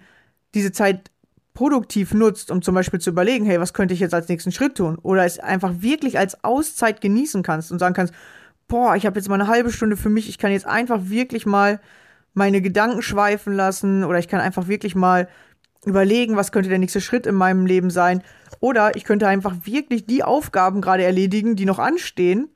diese 0.54 0.70
Zeit 0.70 1.10
produktiv 1.52 2.14
nutzt, 2.14 2.50
um 2.50 2.62
zum 2.62 2.74
Beispiel 2.74 3.00
zu 3.00 3.10
überlegen, 3.10 3.44
hey, 3.44 3.60
was 3.60 3.74
könnte 3.74 3.92
ich 3.92 4.00
jetzt 4.00 4.14
als 4.14 4.28
nächsten 4.28 4.52
Schritt 4.52 4.76
tun? 4.76 4.98
Oder 5.02 5.24
es 5.24 5.40
einfach 5.40 5.74
wirklich 5.80 6.18
als 6.18 6.44
Auszeit 6.44 7.00
genießen 7.00 7.42
kannst 7.42 7.72
und 7.72 7.80
sagen 7.80 7.94
kannst, 7.94 8.14
boah, 8.68 8.94
ich 8.94 9.04
habe 9.04 9.18
jetzt 9.18 9.28
mal 9.28 9.34
eine 9.34 9.48
halbe 9.48 9.72
Stunde 9.72 9.96
für 9.96 10.10
mich, 10.10 10.28
ich 10.28 10.38
kann 10.38 10.52
jetzt 10.52 10.66
einfach 10.66 11.00
wirklich 11.04 11.44
mal 11.44 11.80
meine 12.34 12.60
Gedanken 12.62 13.02
schweifen 13.02 13.52
lassen 13.52 14.04
oder 14.04 14.18
ich 14.18 14.28
kann 14.28 14.40
einfach 14.40 14.68
wirklich 14.68 14.94
mal 14.94 15.28
überlegen, 15.84 16.36
was 16.36 16.52
könnte 16.52 16.68
der 16.68 16.78
nächste 16.78 17.00
Schritt 17.00 17.26
in 17.26 17.34
meinem 17.34 17.66
Leben 17.66 17.90
sein. 17.90 18.22
Oder 18.60 18.96
ich 18.96 19.04
könnte 19.04 19.26
einfach 19.26 19.54
wirklich 19.64 20.06
die 20.06 20.22
Aufgaben 20.22 20.80
gerade 20.80 21.04
erledigen, 21.04 21.56
die 21.56 21.64
noch 21.64 21.78
anstehen. 21.78 22.48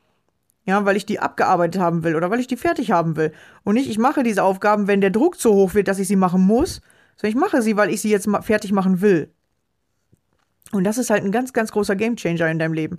Ja, 0.67 0.85
weil 0.87 0.97
ich 0.97 1.05
die 1.05 1.21
abgearbeitet 1.21 1.81
haben 1.81 2.05
will 2.05 2.17
oder 2.17 2.31
weil 2.31 2.41
ich 2.41 2.47
die 2.47 2.57
fertig 2.57 2.91
haben 2.91 3.17
will. 3.17 3.33
Und 3.65 3.75
nicht, 3.75 3.91
ich 3.91 3.99
mache 3.99 4.23
diese 4.23 4.43
Aufgaben, 4.43 4.87
wenn 4.87 5.03
der 5.03 5.11
Druck 5.11 5.37
so 5.37 5.53
hoch 5.53 5.75
wird, 5.75 5.89
dass 5.89 5.99
ich 5.99 6.09
sie 6.09 6.17
machen 6.17 6.41
muss, 6.41 6.81
sondern 7.17 7.37
ich 7.37 7.43
mache 7.43 7.61
sie, 7.61 7.77
weil 7.77 7.91
ich 7.91 8.01
sie 8.01 8.11
jetzt 8.11 8.29
fertig 8.41 8.73
machen 8.73 9.03
will. 9.03 9.31
Und 10.73 10.85
das 10.85 10.97
ist 10.97 11.11
halt 11.11 11.23
ein 11.23 11.33
ganz, 11.33 11.53
ganz 11.53 11.71
großer 11.71 11.97
Gamechanger 11.97 12.49
in 12.49 12.59
deinem 12.59 12.73
Leben 12.73 12.99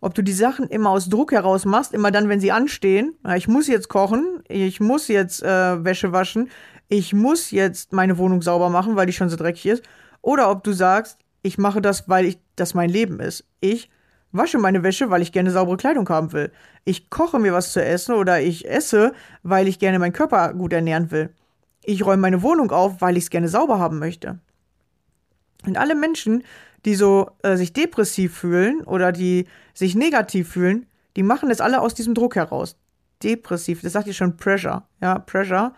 ob 0.00 0.14
du 0.14 0.22
die 0.22 0.32
Sachen 0.32 0.68
immer 0.68 0.90
aus 0.90 1.08
Druck 1.08 1.32
heraus 1.32 1.64
machst, 1.64 1.92
immer 1.92 2.10
dann, 2.10 2.28
wenn 2.28 2.40
sie 2.40 2.52
anstehen. 2.52 3.14
Ich 3.36 3.48
muss 3.48 3.66
jetzt 3.66 3.88
kochen, 3.88 4.42
ich 4.48 4.80
muss 4.80 5.08
jetzt 5.08 5.42
äh, 5.42 5.84
Wäsche 5.84 6.12
waschen, 6.12 6.50
ich 6.88 7.12
muss 7.12 7.50
jetzt 7.50 7.92
meine 7.92 8.18
Wohnung 8.18 8.42
sauber 8.42 8.70
machen, 8.70 8.96
weil 8.96 9.06
die 9.06 9.12
schon 9.12 9.28
so 9.28 9.36
dreckig 9.36 9.66
ist. 9.66 9.84
Oder 10.22 10.50
ob 10.50 10.64
du 10.64 10.72
sagst, 10.72 11.18
ich 11.42 11.58
mache 11.58 11.80
das, 11.80 12.08
weil 12.08 12.24
ich 12.24 12.38
das 12.56 12.74
mein 12.74 12.90
Leben 12.90 13.20
ist. 13.20 13.44
Ich 13.60 13.90
wasche 14.32 14.58
meine 14.58 14.82
Wäsche, 14.82 15.10
weil 15.10 15.22
ich 15.22 15.32
gerne 15.32 15.50
saubere 15.50 15.76
Kleidung 15.76 16.08
haben 16.08 16.32
will. 16.32 16.50
Ich 16.84 17.10
koche 17.10 17.38
mir 17.38 17.52
was 17.52 17.72
zu 17.72 17.82
essen 17.82 18.14
oder 18.14 18.40
ich 18.40 18.68
esse, 18.68 19.12
weil 19.42 19.68
ich 19.68 19.78
gerne 19.78 19.98
meinen 19.98 20.12
Körper 20.12 20.52
gut 20.54 20.72
ernähren 20.72 21.10
will. 21.10 21.30
Ich 21.84 22.04
räume 22.04 22.22
meine 22.22 22.42
Wohnung 22.42 22.70
auf, 22.70 23.00
weil 23.00 23.16
ich 23.16 23.24
es 23.24 23.30
gerne 23.30 23.48
sauber 23.48 23.78
haben 23.78 23.98
möchte. 23.98 24.38
Und 25.66 25.78
alle 25.78 25.94
Menschen, 25.94 26.42
die 26.84 26.94
so 26.94 27.30
äh, 27.42 27.56
sich 27.56 27.72
depressiv 27.72 28.36
fühlen 28.36 28.82
oder 28.82 29.12
die 29.12 29.46
sich 29.74 29.94
negativ 29.94 30.48
fühlen, 30.50 30.86
die 31.16 31.22
machen 31.22 31.48
das 31.48 31.60
alle 31.60 31.80
aus 31.80 31.94
diesem 31.94 32.14
Druck 32.14 32.36
heraus. 32.36 32.76
Depressiv, 33.22 33.82
das 33.82 33.92
sagt 33.92 34.06
ihr 34.06 34.14
schon 34.14 34.36
Pressure. 34.36 34.86
Ja, 35.00 35.18
Pressure 35.18 35.74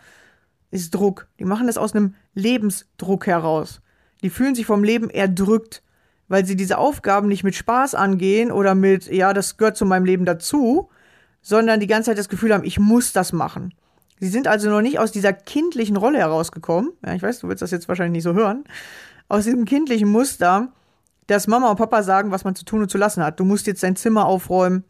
ist 0.70 0.94
Druck. 0.94 1.26
Die 1.38 1.44
machen 1.44 1.66
das 1.66 1.78
aus 1.78 1.94
einem 1.94 2.14
Lebensdruck 2.34 3.26
heraus. 3.26 3.80
Die 4.22 4.30
fühlen 4.30 4.54
sich 4.54 4.66
vom 4.66 4.84
Leben 4.84 5.10
erdrückt, 5.10 5.82
weil 6.28 6.46
sie 6.46 6.56
diese 6.56 6.78
Aufgaben 6.78 7.28
nicht 7.28 7.44
mit 7.44 7.54
Spaß 7.54 7.94
angehen 7.94 8.52
oder 8.52 8.74
mit, 8.74 9.06
ja, 9.08 9.32
das 9.32 9.56
gehört 9.56 9.76
zu 9.76 9.84
meinem 9.84 10.04
Leben 10.04 10.24
dazu, 10.24 10.88
sondern 11.42 11.80
die 11.80 11.88
ganze 11.88 12.10
Zeit 12.10 12.18
das 12.18 12.28
Gefühl 12.28 12.54
haben, 12.54 12.64
ich 12.64 12.78
muss 12.78 13.12
das 13.12 13.32
machen. 13.32 13.74
Sie 14.20 14.28
sind 14.28 14.46
also 14.46 14.70
noch 14.70 14.82
nicht 14.82 15.00
aus 15.00 15.10
dieser 15.10 15.32
kindlichen 15.32 15.96
Rolle 15.96 16.18
herausgekommen. 16.18 16.92
Ja, 17.04 17.14
ich 17.14 17.22
weiß, 17.22 17.40
du 17.40 17.48
willst 17.48 17.60
das 17.60 17.72
jetzt 17.72 17.88
wahrscheinlich 17.88 18.18
nicht 18.18 18.22
so 18.22 18.34
hören. 18.34 18.64
Aus 19.28 19.44
diesem 19.44 19.64
kindlichen 19.64 20.08
Muster, 20.08 20.72
dass 21.32 21.46
Mama 21.46 21.70
und 21.70 21.76
Papa 21.76 22.02
sagen, 22.02 22.30
was 22.30 22.44
man 22.44 22.54
zu 22.54 22.64
tun 22.64 22.82
und 22.82 22.90
zu 22.90 22.98
lassen 22.98 23.24
hat. 23.24 23.40
Du 23.40 23.44
musst 23.44 23.66
jetzt 23.66 23.82
dein 23.82 23.96
Zimmer 23.96 24.26
aufräumen. 24.26 24.84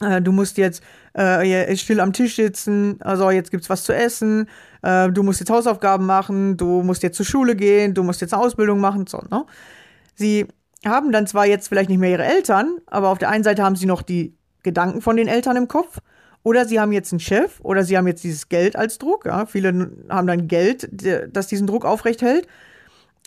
Äh, 0.00 0.22
du 0.22 0.32
musst 0.32 0.58
jetzt 0.58 0.82
äh, 1.14 1.76
still 1.76 2.00
am 2.00 2.12
Tisch 2.12 2.36
sitzen. 2.36 2.96
Also 3.00 3.30
jetzt 3.30 3.50
gibt's 3.50 3.70
was 3.70 3.84
zu 3.84 3.94
essen. 3.94 4.48
Äh, 4.82 5.10
du 5.10 5.22
musst 5.22 5.40
jetzt 5.40 5.50
Hausaufgaben 5.50 6.06
machen. 6.06 6.56
Du 6.56 6.82
musst 6.82 7.02
jetzt 7.02 7.16
zur 7.16 7.26
Schule 7.26 7.56
gehen. 7.56 7.94
Du 7.94 8.02
musst 8.02 8.20
jetzt 8.20 8.34
eine 8.34 8.42
Ausbildung 8.42 8.80
machen. 8.80 9.06
So, 9.06 9.22
ne? 9.30 9.44
Sie 10.14 10.46
haben 10.84 11.12
dann 11.12 11.26
zwar 11.26 11.46
jetzt 11.46 11.68
vielleicht 11.68 11.88
nicht 11.88 11.98
mehr 11.98 12.10
ihre 12.10 12.24
Eltern, 12.24 12.78
aber 12.86 13.08
auf 13.08 13.18
der 13.18 13.30
einen 13.30 13.44
Seite 13.44 13.64
haben 13.64 13.76
sie 13.76 13.86
noch 13.86 14.02
die 14.02 14.36
Gedanken 14.62 15.00
von 15.00 15.16
den 15.16 15.28
Eltern 15.28 15.56
im 15.56 15.68
Kopf. 15.68 15.98
Oder 16.44 16.64
sie 16.64 16.78
haben 16.78 16.92
jetzt 16.92 17.12
einen 17.12 17.20
Chef 17.20 17.60
oder 17.62 17.82
sie 17.82 17.98
haben 17.98 18.06
jetzt 18.06 18.22
dieses 18.22 18.48
Geld 18.48 18.76
als 18.76 18.98
Druck. 18.98 19.26
Ja? 19.26 19.46
Viele 19.46 19.90
haben 20.08 20.26
dann 20.26 20.46
Geld, 20.46 20.88
das 21.32 21.48
diesen 21.48 21.66
Druck 21.66 21.84
aufrecht 21.84 22.22
hält. 22.22 22.46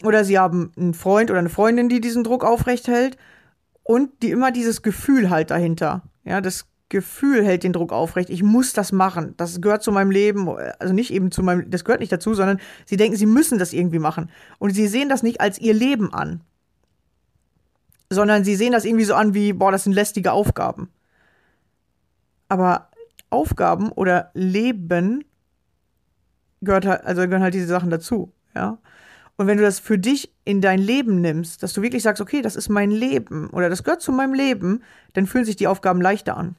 Oder 0.03 0.23
sie 0.23 0.39
haben 0.39 0.71
einen 0.77 0.93
Freund 0.93 1.29
oder 1.29 1.39
eine 1.39 1.49
Freundin, 1.49 1.89
die 1.89 2.01
diesen 2.01 2.23
Druck 2.23 2.43
aufrecht 2.43 2.87
hält 2.87 3.17
und 3.83 4.23
die 4.23 4.31
immer 4.31 4.51
dieses 4.51 4.81
Gefühl 4.81 5.29
halt 5.29 5.51
dahinter. 5.51 6.03
Ja, 6.23 6.41
das 6.41 6.67
Gefühl 6.89 7.43
hält 7.43 7.63
den 7.63 7.73
Druck 7.73 7.93
aufrecht. 7.93 8.29
Ich 8.29 8.43
muss 8.43 8.73
das 8.73 8.91
machen. 8.91 9.33
Das 9.37 9.61
gehört 9.61 9.81
zu 9.81 9.91
meinem 9.91 10.11
Leben. 10.11 10.49
Also 10.77 10.93
nicht 10.93 11.11
eben 11.11 11.31
zu 11.31 11.41
meinem, 11.41 11.69
das 11.69 11.85
gehört 11.85 12.01
nicht 12.01 12.11
dazu, 12.11 12.33
sondern 12.33 12.59
sie 12.85 12.97
denken, 12.97 13.17
sie 13.17 13.25
müssen 13.25 13.57
das 13.57 13.73
irgendwie 13.73 13.99
machen. 13.99 14.29
Und 14.59 14.71
sie 14.71 14.87
sehen 14.87 15.09
das 15.09 15.23
nicht 15.23 15.39
als 15.39 15.57
ihr 15.57 15.73
Leben 15.73 16.13
an. 16.13 16.41
Sondern 18.09 18.43
sie 18.43 18.55
sehen 18.55 18.73
das 18.73 18.85
irgendwie 18.85 19.05
so 19.05 19.15
an 19.15 19.33
wie, 19.33 19.53
boah, 19.53 19.71
das 19.71 19.85
sind 19.85 19.93
lästige 19.93 20.33
Aufgaben. 20.33 20.89
Aber 22.49 22.89
Aufgaben 23.29 23.91
oder 23.93 24.29
Leben 24.33 25.23
gehört 26.59 26.85
halt, 26.85 27.05
also 27.05 27.21
gehören 27.21 27.41
halt 27.41 27.53
diese 27.53 27.67
Sachen 27.67 27.89
dazu, 27.89 28.33
ja. 28.53 28.77
Und 29.41 29.47
wenn 29.47 29.57
du 29.57 29.63
das 29.63 29.79
für 29.79 29.97
dich 29.97 30.31
in 30.45 30.61
dein 30.61 30.77
Leben 30.77 31.19
nimmst, 31.19 31.63
dass 31.63 31.73
du 31.73 31.81
wirklich 31.81 32.03
sagst, 32.03 32.21
okay, 32.21 32.43
das 32.43 32.55
ist 32.55 32.69
mein 32.69 32.91
Leben 32.91 33.49
oder 33.49 33.69
das 33.69 33.81
gehört 33.81 34.03
zu 34.03 34.11
meinem 34.11 34.35
Leben, 34.35 34.83
dann 35.13 35.25
fühlen 35.25 35.45
sich 35.45 35.55
die 35.55 35.65
Aufgaben 35.65 35.99
leichter 35.99 36.37
an. 36.37 36.55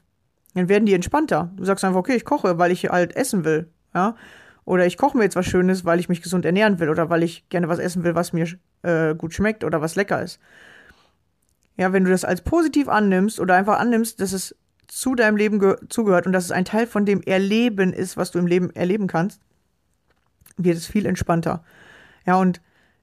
Dann 0.55 0.69
werden 0.69 0.85
die 0.85 0.93
entspannter. 0.93 1.53
Du 1.57 1.65
sagst 1.65 1.85
einfach, 1.85 2.01
okay, 2.01 2.17
ich 2.17 2.25
koche, 2.25 2.59
weil 2.59 2.73
ich 2.73 2.87
halt 2.87 3.15
essen 3.15 3.45
will, 3.45 3.69
ja. 3.95 4.17
Oder 4.65 4.85
ich 4.85 4.97
koche 4.97 5.17
mir 5.17 5.23
jetzt 5.23 5.37
was 5.37 5.47
Schönes, 5.47 5.85
weil 5.85 6.01
ich 6.01 6.09
mich 6.09 6.23
gesund 6.23 6.45
ernähren 6.45 6.81
will 6.81 6.89
oder 6.89 7.09
weil 7.09 7.23
ich 7.23 7.49
gerne 7.51 7.69
was 7.69 7.79
essen 7.79 8.03
will, 8.03 8.17
was 8.17 8.33
mir 8.33 8.49
äh, 8.83 9.15
gut 9.15 9.33
schmeckt 9.33 9.63
oder 9.63 9.81
was 9.81 9.95
lecker 9.95 10.21
ist. 10.21 10.41
Ja, 11.77 11.93
wenn 11.93 12.03
du 12.03 12.11
das 12.11 12.25
als 12.25 12.41
positiv 12.41 12.89
annimmst 12.89 13.39
oder 13.39 13.55
einfach 13.55 13.79
annimmst, 13.79 14.21
dass 14.21 14.33
es 14.33 14.57
zu 14.89 15.15
deinem 15.15 15.37
Leben 15.37 15.77
zugehört 15.89 16.27
und 16.27 16.33
dass 16.33 16.47
es 16.47 16.51
ein 16.51 16.65
Teil 16.65 16.89
von 16.89 17.07
dem 17.07 17.23
Erleben 17.23 17.93
ist, 17.93 18.17
was 18.17 18.33
du 18.33 18.41
im 18.41 18.49
Leben 18.49 18.71
erleben 18.71 19.07
kannst, 19.07 19.41
wird 20.57 20.77
es 20.77 20.87
viel 20.89 21.07
entspannter. 21.07 21.63
Ja, 22.27 22.35
und 22.35 22.61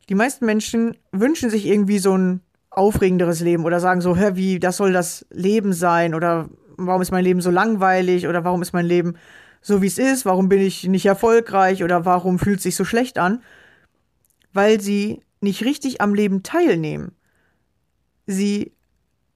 die 0.09 0.15
meisten 0.15 0.45
Menschen 0.45 0.97
wünschen 1.11 1.49
sich 1.49 1.65
irgendwie 1.65 1.99
so 1.99 2.17
ein 2.17 2.41
aufregenderes 2.71 3.41
Leben 3.41 3.65
oder 3.65 3.79
sagen 3.79 4.01
so, 4.01 4.17
hör, 4.17 4.35
wie, 4.35 4.59
das 4.59 4.77
soll 4.77 4.91
das 4.91 5.25
Leben 5.29 5.71
sein? 5.73 6.15
Oder 6.15 6.49
warum 6.77 7.01
ist 7.01 7.11
mein 7.11 7.23
Leben 7.23 7.41
so 7.41 7.51
langweilig? 7.51 8.27
Oder 8.27 8.43
warum 8.43 8.61
ist 8.61 8.73
mein 8.73 8.85
Leben 8.85 9.15
so 9.61 9.81
wie 9.81 9.87
es 9.87 9.97
ist, 9.97 10.25
warum 10.25 10.47
bin 10.47 10.61
ich 10.61 10.87
nicht 10.87 11.05
erfolgreich? 11.05 11.83
Oder 11.83 12.05
warum 12.05 12.39
fühlt 12.39 12.57
es 12.57 12.63
sich 12.63 12.75
so 12.75 12.85
schlecht 12.85 13.19
an? 13.19 13.43
Weil 14.53 14.81
sie 14.81 15.21
nicht 15.41 15.63
richtig 15.63 16.01
am 16.01 16.13
Leben 16.13 16.43
teilnehmen. 16.43 17.11
Sie 18.25 18.73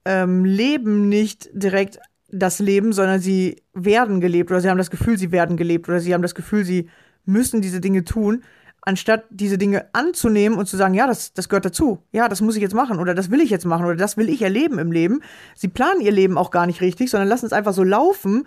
ähm, 0.04 0.44
leben 0.44 1.08
nicht 1.08 1.50
direkt 1.52 1.98
das 2.28 2.58
Leben, 2.58 2.92
sondern 2.92 3.20
sie 3.20 3.62
werden 3.74 4.20
gelebt 4.20 4.50
oder 4.50 4.60
sie 4.60 4.70
haben 4.70 4.78
das 4.78 4.90
Gefühl, 4.90 5.18
sie 5.18 5.30
werden 5.30 5.56
gelebt 5.56 5.88
oder 5.88 6.00
sie 6.00 6.14
haben 6.14 6.22
das 6.22 6.34
Gefühl, 6.34 6.64
sie 6.64 6.88
müssen 7.24 7.60
diese 7.60 7.80
Dinge 7.80 8.04
tun, 8.04 8.42
anstatt 8.86 9.24
diese 9.30 9.56
Dinge 9.56 9.86
anzunehmen 9.94 10.58
und 10.58 10.66
zu 10.66 10.76
sagen, 10.76 10.94
ja, 10.94 11.06
das, 11.06 11.32
das 11.32 11.48
gehört 11.48 11.64
dazu, 11.64 12.02
ja, 12.12 12.28
das 12.28 12.42
muss 12.42 12.56
ich 12.56 12.62
jetzt 12.62 12.74
machen 12.74 12.98
oder 12.98 13.14
das 13.14 13.30
will 13.30 13.40
ich 13.40 13.50
jetzt 13.50 13.64
machen 13.64 13.86
oder 13.86 13.96
das 13.96 14.16
will 14.16 14.28
ich 14.28 14.42
erleben 14.42 14.78
im 14.78 14.92
Leben. 14.92 15.20
Sie 15.54 15.68
planen 15.68 16.02
ihr 16.02 16.12
Leben 16.12 16.36
auch 16.36 16.50
gar 16.50 16.66
nicht 16.66 16.82
richtig, 16.82 17.10
sondern 17.10 17.28
lassen 17.28 17.46
es 17.46 17.52
einfach 17.52 17.72
so 17.72 17.82
laufen, 17.82 18.46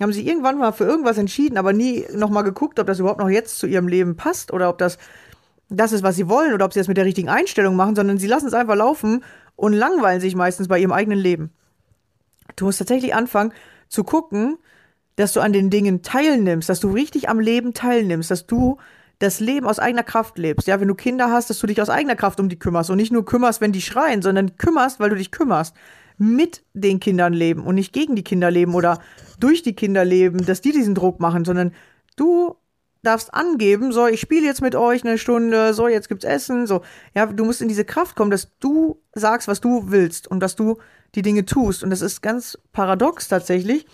haben 0.00 0.12
sich 0.12 0.26
irgendwann 0.26 0.58
mal 0.58 0.72
für 0.72 0.84
irgendwas 0.84 1.18
entschieden, 1.18 1.58
aber 1.58 1.72
nie 1.72 2.04
nochmal 2.14 2.44
geguckt, 2.44 2.80
ob 2.80 2.86
das 2.86 2.98
überhaupt 2.98 3.20
noch 3.20 3.28
jetzt 3.28 3.58
zu 3.58 3.66
ihrem 3.66 3.86
Leben 3.86 4.16
passt 4.16 4.52
oder 4.52 4.68
ob 4.70 4.78
das 4.78 4.98
das 5.68 5.92
ist, 5.92 6.02
was 6.02 6.16
sie 6.16 6.28
wollen 6.28 6.52
oder 6.52 6.64
ob 6.64 6.72
sie 6.72 6.80
das 6.80 6.88
mit 6.88 6.96
der 6.96 7.04
richtigen 7.04 7.28
Einstellung 7.28 7.76
machen, 7.76 7.96
sondern 7.96 8.18
sie 8.18 8.26
lassen 8.26 8.46
es 8.46 8.54
einfach 8.54 8.76
laufen 8.76 9.24
und 9.56 9.72
langweilen 9.72 10.20
sich 10.20 10.34
meistens 10.34 10.68
bei 10.68 10.78
ihrem 10.78 10.92
eigenen 10.92 11.18
Leben. 11.18 11.52
Du 12.56 12.66
musst 12.66 12.78
tatsächlich 12.78 13.14
anfangen 13.14 13.52
zu 13.88 14.04
gucken, 14.04 14.58
dass 15.16 15.32
du 15.32 15.40
an 15.40 15.52
den 15.52 15.70
Dingen 15.70 16.02
teilnimmst, 16.02 16.68
dass 16.68 16.80
du 16.80 16.90
richtig 16.90 17.28
am 17.28 17.40
Leben 17.40 17.72
teilnimmst, 17.72 18.30
dass 18.30 18.46
du 18.46 18.78
das 19.18 19.40
Leben 19.40 19.66
aus 19.66 19.78
eigener 19.78 20.02
Kraft 20.02 20.38
lebst. 20.38 20.66
Ja, 20.66 20.80
wenn 20.80 20.88
du 20.88 20.94
Kinder 20.94 21.30
hast, 21.30 21.50
dass 21.50 21.58
du 21.58 21.66
dich 21.66 21.80
aus 21.80 21.90
eigener 21.90 22.16
Kraft 22.16 22.40
um 22.40 22.48
die 22.48 22.58
kümmerst 22.58 22.90
und 22.90 22.96
nicht 22.96 23.12
nur 23.12 23.24
kümmerst, 23.24 23.60
wenn 23.60 23.72
die 23.72 23.82
schreien, 23.82 24.22
sondern 24.22 24.56
kümmerst, 24.56 25.00
weil 25.00 25.10
du 25.10 25.16
dich 25.16 25.30
kümmerst. 25.30 25.74
Mit 26.16 26.64
den 26.74 27.00
Kindern 27.00 27.32
leben 27.32 27.64
und 27.64 27.74
nicht 27.74 27.92
gegen 27.92 28.14
die 28.14 28.22
Kinder 28.22 28.48
leben 28.50 28.74
oder 28.74 29.00
durch 29.40 29.62
die 29.62 29.74
Kinder 29.74 30.04
leben, 30.04 30.46
dass 30.46 30.60
die 30.60 30.70
diesen 30.70 30.94
Druck 30.94 31.18
machen, 31.18 31.44
sondern 31.44 31.72
du 32.14 32.56
darfst 33.04 33.34
angeben, 33.34 33.92
so, 33.92 34.06
ich 34.06 34.20
spiele 34.20 34.46
jetzt 34.46 34.62
mit 34.62 34.74
euch 34.74 35.04
eine 35.04 35.18
Stunde, 35.18 35.74
so, 35.74 35.88
jetzt 35.88 36.08
gibt's 36.08 36.24
Essen, 36.24 36.66
so. 36.66 36.82
Ja, 37.14 37.26
du 37.26 37.44
musst 37.44 37.62
in 37.62 37.68
diese 37.68 37.84
Kraft 37.84 38.16
kommen, 38.16 38.30
dass 38.30 38.56
du 38.58 39.02
sagst, 39.12 39.48
was 39.48 39.60
du 39.60 39.90
willst 39.90 40.26
und 40.28 40.40
dass 40.40 40.56
du 40.56 40.78
die 41.14 41.22
Dinge 41.22 41.44
tust. 41.44 41.84
Und 41.84 41.90
das 41.90 42.00
ist 42.00 42.22
ganz 42.22 42.58
paradox 42.72 43.28
tatsächlich, 43.28 43.86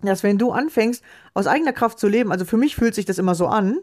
dass 0.00 0.22
wenn 0.22 0.38
du 0.38 0.50
anfängst, 0.50 1.02
aus 1.34 1.46
eigener 1.46 1.72
Kraft 1.72 1.98
zu 1.98 2.08
leben, 2.08 2.32
also 2.32 2.44
für 2.44 2.56
mich 2.56 2.74
fühlt 2.76 2.94
sich 2.94 3.04
das 3.04 3.18
immer 3.18 3.34
so 3.34 3.46
an, 3.46 3.78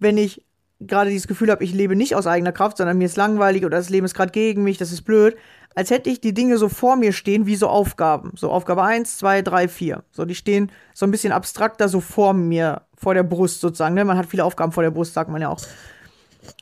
wenn 0.00 0.18
ich 0.18 0.44
gerade 0.80 1.10
dieses 1.10 1.28
Gefühl 1.28 1.50
habe, 1.50 1.62
ich 1.62 1.72
lebe 1.72 1.94
nicht 1.94 2.16
aus 2.16 2.26
eigener 2.26 2.52
Kraft, 2.52 2.78
sondern 2.78 2.98
mir 2.98 3.04
ist 3.04 3.16
langweilig 3.16 3.64
oder 3.64 3.76
das 3.76 3.90
Leben 3.90 4.06
ist 4.06 4.14
gerade 4.14 4.32
gegen 4.32 4.64
mich, 4.64 4.78
das 4.78 4.92
ist 4.92 5.02
blöd, 5.02 5.36
als 5.74 5.90
hätte 5.90 6.10
ich 6.10 6.20
die 6.20 6.34
Dinge 6.34 6.58
so 6.58 6.68
vor 6.68 6.96
mir 6.96 7.12
stehen 7.12 7.46
wie 7.46 7.54
so 7.54 7.68
Aufgaben. 7.68 8.32
So 8.34 8.50
Aufgabe 8.50 8.82
1, 8.82 9.18
2, 9.18 9.42
3, 9.42 9.68
4. 9.68 10.02
So, 10.10 10.24
die 10.24 10.34
stehen 10.34 10.72
so 10.94 11.06
ein 11.06 11.10
bisschen 11.10 11.32
abstrakter 11.32 11.88
so 11.88 12.00
vor 12.00 12.32
mir, 12.32 12.82
vor 12.96 13.14
der 13.14 13.22
Brust 13.22 13.60
sozusagen. 13.60 13.94
Ne? 13.94 14.04
Man 14.04 14.18
hat 14.18 14.26
viele 14.26 14.44
Aufgaben 14.44 14.72
vor 14.72 14.82
der 14.82 14.90
Brust, 14.90 15.14
sagt 15.14 15.30
man 15.30 15.42
ja 15.42 15.48
auch. 15.48 15.60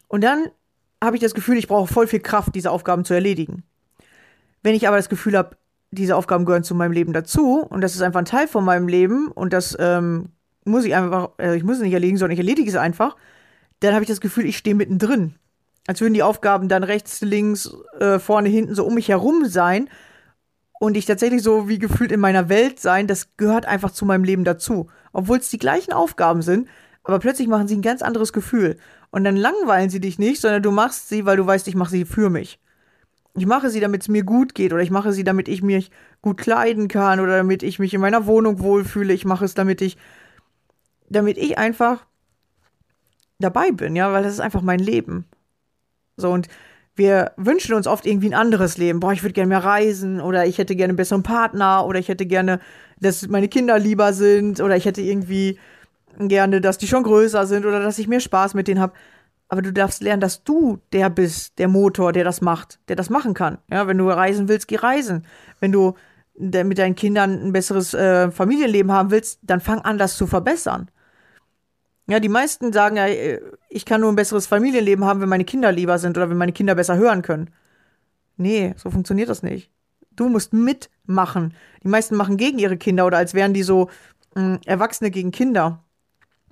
Und 0.08 0.24
dann 0.24 0.48
habe 1.02 1.16
ich 1.16 1.22
das 1.22 1.34
Gefühl, 1.34 1.56
ich 1.56 1.68
brauche 1.68 1.92
voll 1.92 2.06
viel 2.06 2.20
Kraft, 2.20 2.54
diese 2.54 2.70
Aufgaben 2.70 3.04
zu 3.04 3.14
erledigen. 3.14 3.62
Wenn 4.62 4.74
ich 4.74 4.88
aber 4.88 4.96
das 4.96 5.08
Gefühl 5.08 5.36
habe, 5.38 5.56
diese 5.90 6.16
Aufgaben 6.16 6.44
gehören 6.44 6.64
zu 6.64 6.74
meinem 6.74 6.92
Leben 6.92 7.12
dazu 7.12 7.60
und 7.60 7.80
das 7.80 7.94
ist 7.94 8.02
einfach 8.02 8.18
ein 8.18 8.26
Teil 8.26 8.48
von 8.48 8.64
meinem 8.64 8.88
Leben 8.88 9.28
und 9.28 9.52
das 9.52 9.76
ähm, 9.80 10.30
muss 10.68 10.84
ich 10.84 10.94
einfach, 10.94 11.30
äh, 11.38 11.56
ich 11.56 11.64
muss 11.64 11.76
es 11.76 11.82
nicht 11.82 11.92
erledigen, 11.92 12.18
sondern 12.18 12.34
ich 12.34 12.38
erledige 12.38 12.70
es 12.70 12.76
einfach, 12.76 13.16
dann 13.80 13.94
habe 13.94 14.02
ich 14.02 14.08
das 14.08 14.20
Gefühl, 14.20 14.46
ich 14.46 14.56
stehe 14.56 14.76
mittendrin. 14.76 15.34
Als 15.86 16.00
würden 16.00 16.14
die 16.14 16.22
Aufgaben 16.22 16.68
dann 16.68 16.84
rechts, 16.84 17.20
links, 17.22 17.72
äh, 17.98 18.18
vorne, 18.18 18.48
hinten 18.48 18.74
so 18.74 18.84
um 18.84 18.94
mich 18.94 19.08
herum 19.08 19.46
sein 19.46 19.88
und 20.80 20.96
ich 20.96 21.06
tatsächlich 21.06 21.42
so 21.42 21.68
wie 21.68 21.78
gefühlt 21.78 22.12
in 22.12 22.20
meiner 22.20 22.48
Welt 22.48 22.80
sein, 22.80 23.06
das 23.06 23.36
gehört 23.36 23.66
einfach 23.66 23.90
zu 23.90 24.04
meinem 24.04 24.24
Leben 24.24 24.44
dazu. 24.44 24.88
Obwohl 25.12 25.38
es 25.38 25.50
die 25.50 25.58
gleichen 25.58 25.92
Aufgaben 25.92 26.42
sind, 26.42 26.68
aber 27.04 27.18
plötzlich 27.18 27.48
machen 27.48 27.68
sie 27.68 27.76
ein 27.76 27.82
ganz 27.82 28.02
anderes 28.02 28.32
Gefühl. 28.32 28.76
Und 29.10 29.24
dann 29.24 29.36
langweilen 29.36 29.88
sie 29.88 30.00
dich 30.00 30.18
nicht, 30.18 30.40
sondern 30.40 30.62
du 30.62 30.70
machst 30.70 31.08
sie, 31.08 31.24
weil 31.24 31.38
du 31.38 31.46
weißt, 31.46 31.66
ich 31.68 31.74
mache 31.74 31.90
sie 31.90 32.04
für 32.04 32.28
mich. 32.28 32.60
Ich 33.34 33.46
mache 33.46 33.70
sie, 33.70 33.80
damit 33.80 34.02
es 34.02 34.08
mir 34.08 34.24
gut 34.24 34.54
geht 34.54 34.72
oder 34.72 34.82
ich 34.82 34.90
mache 34.90 35.12
sie, 35.12 35.24
damit 35.24 35.48
ich 35.48 35.62
mich 35.62 35.90
gut 36.22 36.38
kleiden 36.38 36.88
kann 36.88 37.20
oder 37.20 37.36
damit 37.36 37.62
ich 37.62 37.78
mich 37.78 37.94
in 37.94 38.00
meiner 38.00 38.26
Wohnung 38.26 38.60
wohlfühle. 38.60 39.14
Ich 39.14 39.24
mache 39.24 39.44
es, 39.44 39.54
damit 39.54 39.80
ich, 39.80 39.96
damit 41.08 41.38
ich 41.38 41.58
einfach 41.58 42.06
dabei 43.38 43.70
bin, 43.70 43.96
ja, 43.96 44.12
weil 44.12 44.22
das 44.22 44.34
ist 44.34 44.40
einfach 44.40 44.62
mein 44.62 44.80
Leben. 44.80 45.26
So 46.16 46.30
und 46.30 46.48
wir 46.96 47.32
wünschen 47.36 47.74
uns 47.74 47.86
oft 47.86 48.06
irgendwie 48.06 48.30
ein 48.30 48.34
anderes 48.34 48.76
Leben. 48.76 48.98
Boah, 48.98 49.12
ich 49.12 49.22
würde 49.22 49.32
gerne 49.32 49.48
mehr 49.48 49.62
reisen 49.62 50.20
oder 50.20 50.46
ich 50.46 50.58
hätte 50.58 50.74
gerne 50.74 50.90
einen 50.90 50.96
besseren 50.96 51.22
Partner 51.22 51.86
oder 51.86 52.00
ich 52.00 52.08
hätte 52.08 52.26
gerne, 52.26 52.58
dass 52.98 53.28
meine 53.28 53.48
Kinder 53.48 53.78
lieber 53.78 54.12
sind 54.12 54.60
oder 54.60 54.76
ich 54.76 54.84
hätte 54.84 55.00
irgendwie 55.00 55.60
gerne, 56.18 56.60
dass 56.60 56.78
die 56.78 56.88
schon 56.88 57.04
größer 57.04 57.46
sind 57.46 57.64
oder 57.66 57.80
dass 57.80 58.00
ich 58.00 58.08
mehr 58.08 58.18
Spaß 58.18 58.54
mit 58.54 58.66
denen 58.66 58.80
habe 58.80 58.94
aber 59.48 59.62
du 59.62 59.72
darfst 59.72 60.02
lernen, 60.02 60.20
dass 60.20 60.44
du 60.44 60.78
der 60.92 61.08
bist, 61.08 61.58
der 61.58 61.68
Motor, 61.68 62.12
der 62.12 62.24
das 62.24 62.40
macht, 62.40 62.78
der 62.88 62.96
das 62.96 63.08
machen 63.08 63.32
kann. 63.34 63.58
Ja, 63.70 63.86
wenn 63.86 63.98
du 63.98 64.08
reisen 64.08 64.48
willst, 64.48 64.68
geh 64.68 64.76
reisen. 64.76 65.24
Wenn 65.58 65.72
du 65.72 65.94
mit 66.34 66.78
deinen 66.78 66.94
Kindern 66.94 67.42
ein 67.42 67.52
besseres 67.52 67.94
äh, 67.94 68.30
Familienleben 68.30 68.92
haben 68.92 69.10
willst, 69.10 69.40
dann 69.42 69.60
fang 69.60 69.80
an, 69.80 69.98
das 69.98 70.16
zu 70.16 70.26
verbessern. 70.26 70.90
Ja, 72.08 72.20
die 72.20 72.28
meisten 72.28 72.72
sagen 72.72 72.96
ja, 72.96 73.06
äh, 73.06 73.40
ich 73.68 73.84
kann 73.84 74.00
nur 74.00 74.10
ein 74.10 74.16
besseres 74.16 74.46
Familienleben 74.46 75.04
haben, 75.04 75.20
wenn 75.20 75.28
meine 75.28 75.44
Kinder 75.44 75.70
lieber 75.72 75.98
sind 75.98 76.16
oder 76.16 76.30
wenn 76.30 76.36
meine 76.36 76.52
Kinder 76.52 76.74
besser 76.74 76.96
hören 76.96 77.22
können. 77.22 77.50
Nee, 78.36 78.74
so 78.76 78.90
funktioniert 78.90 79.28
das 79.28 79.42
nicht. 79.42 79.70
Du 80.12 80.28
musst 80.28 80.52
mitmachen. 80.52 81.54
Die 81.82 81.88
meisten 81.88 82.16
machen 82.16 82.36
gegen 82.36 82.58
ihre 82.58 82.76
Kinder 82.76 83.06
oder 83.06 83.18
als 83.18 83.34
wären 83.34 83.54
die 83.54 83.62
so 83.62 83.90
mh, 84.34 84.42
hm, 84.42 84.58
Erwachsene 84.66 85.10
gegen 85.10 85.30
Kinder. 85.30 85.84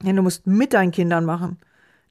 Ja, 0.02 0.12
du 0.12 0.22
musst 0.22 0.46
mit 0.46 0.74
deinen 0.74 0.90
Kindern 0.90 1.24
machen 1.24 1.58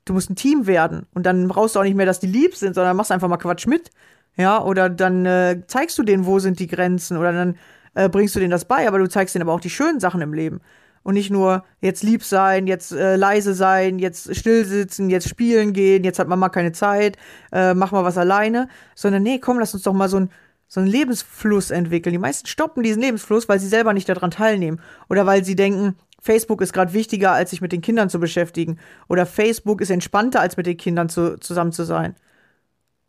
du 0.06 0.14
musst 0.14 0.30
ein 0.30 0.36
Team 0.36 0.68
werden. 0.68 1.08
Und 1.14 1.26
dann 1.26 1.48
brauchst 1.48 1.76
du 1.76 1.80
auch 1.80 1.84
nicht 1.84 1.96
mehr, 1.96 2.06
dass 2.06 2.20
die 2.20 2.28
lieb 2.28 2.56
sind, 2.56 2.76
sondern 2.76 2.96
machst 2.96 3.12
einfach 3.12 3.28
mal 3.28 3.38
Quatsch 3.38 3.68
mit. 3.68 3.90
Ja, 4.38 4.64
oder 4.64 4.90
dann 4.90 5.26
äh, 5.26 5.62
zeigst 5.68 5.98
du 5.98 6.04
denen, 6.04 6.26
wo 6.26 6.40
sind 6.40 6.60
die 6.60 6.68
Grenzen, 6.68 7.18
oder 7.18 7.32
dann 7.32 7.58
äh, 7.96 8.10
bringst 8.10 8.36
du 8.36 8.40
denen 8.40 8.52
das 8.52 8.66
bei, 8.66 8.88
aber 8.88 9.00
du 9.00 9.08
zeigst 9.10 9.34
denen 9.34 9.44
aber 9.44 9.54
auch 9.54 9.62
die 9.62 9.70
schönen 9.70 10.00
Sachen 10.00 10.22
im 10.22 10.34
Leben. 10.34 10.62
Und 11.06 11.14
nicht 11.14 11.30
nur 11.30 11.64
jetzt 11.82 12.02
lieb 12.02 12.24
sein, 12.24 12.66
jetzt 12.66 12.92
äh, 12.92 13.16
leise 13.16 13.54
sein, 13.54 14.00
jetzt 14.00 14.36
still 14.36 14.66
sitzen, 14.66 15.12
jetzt 15.12 15.30
spielen 15.30 15.72
gehen, 15.72 16.04
jetzt 16.04 16.18
hat 16.18 16.28
Mama 16.28 16.50
keine 16.50 16.72
Zeit, 16.72 17.16
äh, 17.52 17.76
mach 17.76 17.92
mal 17.92 18.04
was 18.04 18.18
alleine, 18.18 18.70
sondern 18.96 19.22
nee, 19.22 19.38
komm, 19.38 19.60
lass 19.60 19.76
uns 19.76 19.84
doch 19.84 19.94
mal 19.94 20.10
so 20.10 20.18
ein 20.18 20.30
so 20.68 20.80
einen 20.80 20.90
Lebensfluss 20.90 21.70
entwickeln. 21.70 22.12
Die 22.12 22.18
meisten 22.18 22.48
stoppen 22.48 22.82
diesen 22.82 23.04
Lebensfluss, 23.04 23.48
weil 23.48 23.60
sie 23.60 23.68
selber 23.68 23.94
nicht 23.94 24.10
daran 24.10 24.32
teilnehmen 24.32 24.82
oder 25.08 25.28
weil 25.28 25.46
sie 25.46 25.56
denken, 25.56 25.96
Facebook 26.20 26.60
ist 26.62 26.74
gerade 26.74 26.94
wichtiger, 26.94 27.34
als 27.34 27.52
sich 27.52 27.62
mit 27.62 27.72
den 27.72 27.82
Kindern 27.82 28.10
zu 28.10 28.20
beschäftigen. 28.20 28.80
Oder 29.08 29.28
Facebook 29.28 29.80
ist 29.80 29.92
entspannter, 29.92 30.42
als 30.42 30.58
mit 30.58 30.66
den 30.66 30.76
Kindern 30.76 31.08
zu, 31.08 31.40
zusammen 31.40 31.72
zu 31.72 31.84
sein. 31.84 32.16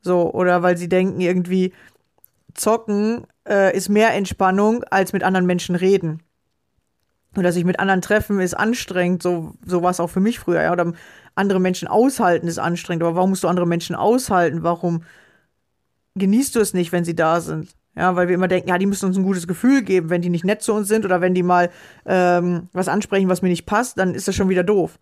So, 0.02 0.30
oder 0.34 0.62
weil 0.62 0.76
sie 0.76 0.90
denken, 0.90 1.22
irgendwie, 1.22 1.72
zocken 2.52 3.26
äh, 3.48 3.74
ist 3.74 3.88
mehr 3.88 4.12
Entspannung, 4.12 4.84
als 4.84 5.14
mit 5.14 5.22
anderen 5.22 5.46
Menschen 5.46 5.76
reden. 5.76 6.22
Oder 7.36 7.52
sich 7.52 7.64
mit 7.64 7.78
anderen 7.80 8.00
treffen 8.00 8.40
ist 8.40 8.54
anstrengend, 8.54 9.22
so, 9.22 9.54
so 9.64 9.82
war 9.82 9.90
es 9.90 10.00
auch 10.00 10.10
für 10.10 10.20
mich 10.20 10.38
früher, 10.38 10.62
ja. 10.62 10.72
Oder 10.72 10.92
andere 11.34 11.60
Menschen 11.60 11.88
aushalten 11.88 12.48
ist 12.48 12.58
anstrengend. 12.58 13.02
Aber 13.02 13.14
warum 13.14 13.30
musst 13.30 13.44
du 13.44 13.48
andere 13.48 13.66
Menschen 13.66 13.94
aushalten? 13.94 14.62
Warum 14.62 15.02
genießt 16.14 16.54
du 16.56 16.60
es 16.60 16.74
nicht, 16.74 16.92
wenn 16.92 17.04
sie 17.04 17.14
da 17.14 17.40
sind? 17.40 17.74
Ja, 17.94 18.14
weil 18.14 18.28
wir 18.28 18.34
immer 18.34 18.48
denken, 18.48 18.68
ja, 18.68 18.76
die 18.76 18.86
müssen 18.86 19.06
uns 19.06 19.16
ein 19.16 19.22
gutes 19.22 19.46
Gefühl 19.46 19.82
geben. 19.82 20.10
Wenn 20.10 20.22
die 20.22 20.28
nicht 20.28 20.44
nett 20.44 20.62
zu 20.62 20.74
uns 20.74 20.88
sind 20.88 21.04
oder 21.04 21.20
wenn 21.20 21.34
die 21.34 21.42
mal 21.42 21.70
ähm, 22.04 22.68
was 22.72 22.88
ansprechen, 22.88 23.28
was 23.28 23.42
mir 23.42 23.48
nicht 23.48 23.66
passt, 23.66 23.98
dann 23.98 24.14
ist 24.14 24.28
das 24.28 24.34
schon 24.34 24.50
wieder 24.50 24.64
doof. 24.64 24.98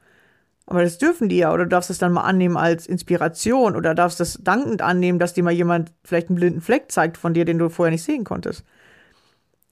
Aber 0.66 0.82
das 0.82 0.98
dürfen 0.98 1.28
die 1.28 1.36
ja, 1.36 1.52
oder 1.52 1.64
du 1.64 1.68
darfst 1.68 1.90
es 1.90 1.98
dann 1.98 2.12
mal 2.12 2.22
annehmen 2.22 2.56
als 2.56 2.86
Inspiration 2.86 3.76
oder 3.76 3.94
darfst 3.94 4.20
es 4.20 4.38
dankend 4.42 4.80
annehmen, 4.80 5.18
dass 5.18 5.34
dir 5.34 5.44
mal 5.44 5.52
jemand 5.52 5.92
vielleicht 6.04 6.28
einen 6.28 6.36
blinden 6.36 6.60
Fleck 6.60 6.90
zeigt 6.90 7.18
von 7.18 7.34
dir, 7.34 7.44
den 7.44 7.58
du 7.58 7.68
vorher 7.68 7.90
nicht 7.92 8.04
sehen 8.04 8.24
konntest. 8.24 8.64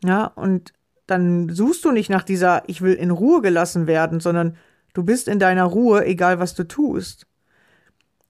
Ja, 0.05 0.27
und 0.27 0.73
dann 1.13 1.49
suchst 1.49 1.85
du 1.85 1.93
nicht 1.93 2.11
nach 2.11 2.25
dieser, 2.25 2.63
ich 2.67 2.83
will 2.83 2.95
in 2.95 3.11
Ruhe 3.11 3.41
gelassen 3.43 3.87
werden, 3.87 4.21
sondern 4.21 4.57
du 4.95 5.05
bist 5.05 5.29
in 5.29 5.39
deiner 5.39 5.65
Ruhe, 5.65 6.05
egal 6.05 6.39
was 6.39 6.55
du 6.55 6.65
tust. 6.65 7.27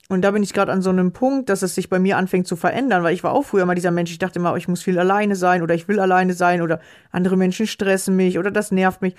Und 0.09 0.23
da 0.23 0.31
bin 0.33 0.43
ich 0.43 0.53
gerade 0.53 0.73
an 0.73 0.83
so 0.83 0.91
einem 0.91 1.13
Punkt, 1.13 1.49
dass 1.49 1.63
es 1.63 1.75
sich 1.75 1.89
bei 1.89 1.99
mir 1.99 2.19
anfängt 2.19 2.47
zu 2.47 2.57
verändern, 2.57 3.03
weil 3.03 3.15
ich 3.15 3.25
war 3.25 3.33
auch 3.33 3.45
früher 3.45 3.65
mal 3.65 3.75
dieser 3.75 3.91
Mensch, 3.91 4.11
ich 4.11 4.19
dachte 4.19 4.39
immer, 4.39 4.55
ich 4.57 4.69
muss 4.69 4.83
viel 4.83 4.99
alleine 4.99 5.37
sein 5.37 5.63
oder 5.63 5.75
ich 5.75 5.89
will 5.89 6.01
alleine 6.01 6.35
sein 6.35 6.61
oder 6.61 6.81
andere 7.13 7.39
Menschen 7.39 7.67
stressen 7.67 8.15
mich 8.15 8.39
oder 8.39 8.51
das 8.51 8.73
nervt 8.73 9.01
mich. 9.01 9.15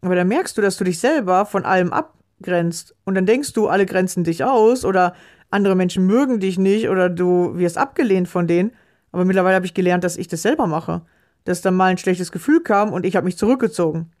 Aber 0.00 0.16
dann 0.16 0.26
merkst 0.26 0.58
du, 0.58 0.62
dass 0.62 0.78
du 0.78 0.84
dich 0.84 0.98
selber 0.98 1.46
von 1.46 1.64
allem 1.64 1.92
abgrenzt 1.92 2.96
und 3.04 3.14
dann 3.14 3.26
denkst 3.26 3.52
du, 3.52 3.68
alle 3.68 3.86
grenzen 3.86 4.24
dich 4.24 4.42
aus 4.42 4.84
oder 4.84 5.14
andere 5.50 5.76
Menschen 5.76 6.06
mögen 6.06 6.40
dich 6.40 6.58
nicht 6.58 6.88
oder 6.88 7.08
du 7.08 7.56
wirst 7.56 7.78
abgelehnt 7.78 8.28
von 8.28 8.48
denen. 8.48 8.72
Aber 9.12 9.24
mittlerweile 9.24 9.54
habe 9.54 9.66
ich 9.66 9.74
gelernt, 9.74 10.02
dass 10.02 10.16
ich 10.16 10.28
das 10.28 10.42
selber 10.42 10.66
mache. 10.66 11.02
Dass 11.46 11.62
dann 11.62 11.74
mal 11.74 11.86
ein 11.86 11.98
schlechtes 11.98 12.30
Gefühl 12.30 12.60
kam 12.62 12.92
und 12.92 13.06
ich 13.06 13.16
habe 13.16 13.24
mich 13.24 13.38
zurückgezogen. 13.38 14.12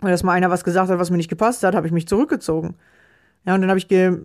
Weil 0.00 0.10
dass 0.10 0.22
mal 0.22 0.32
einer 0.32 0.50
was 0.50 0.64
gesagt 0.64 0.90
hat, 0.90 0.98
was 0.98 1.10
mir 1.10 1.16
nicht 1.16 1.30
gepasst 1.30 1.62
hat, 1.62 1.74
habe 1.74 1.86
ich 1.86 1.92
mich 1.92 2.06
zurückgezogen. 2.06 2.76
Ja, 3.46 3.54
und 3.54 3.62
dann 3.62 3.70
habe 3.70 3.78
ich 3.78 3.88
ge 3.88 4.18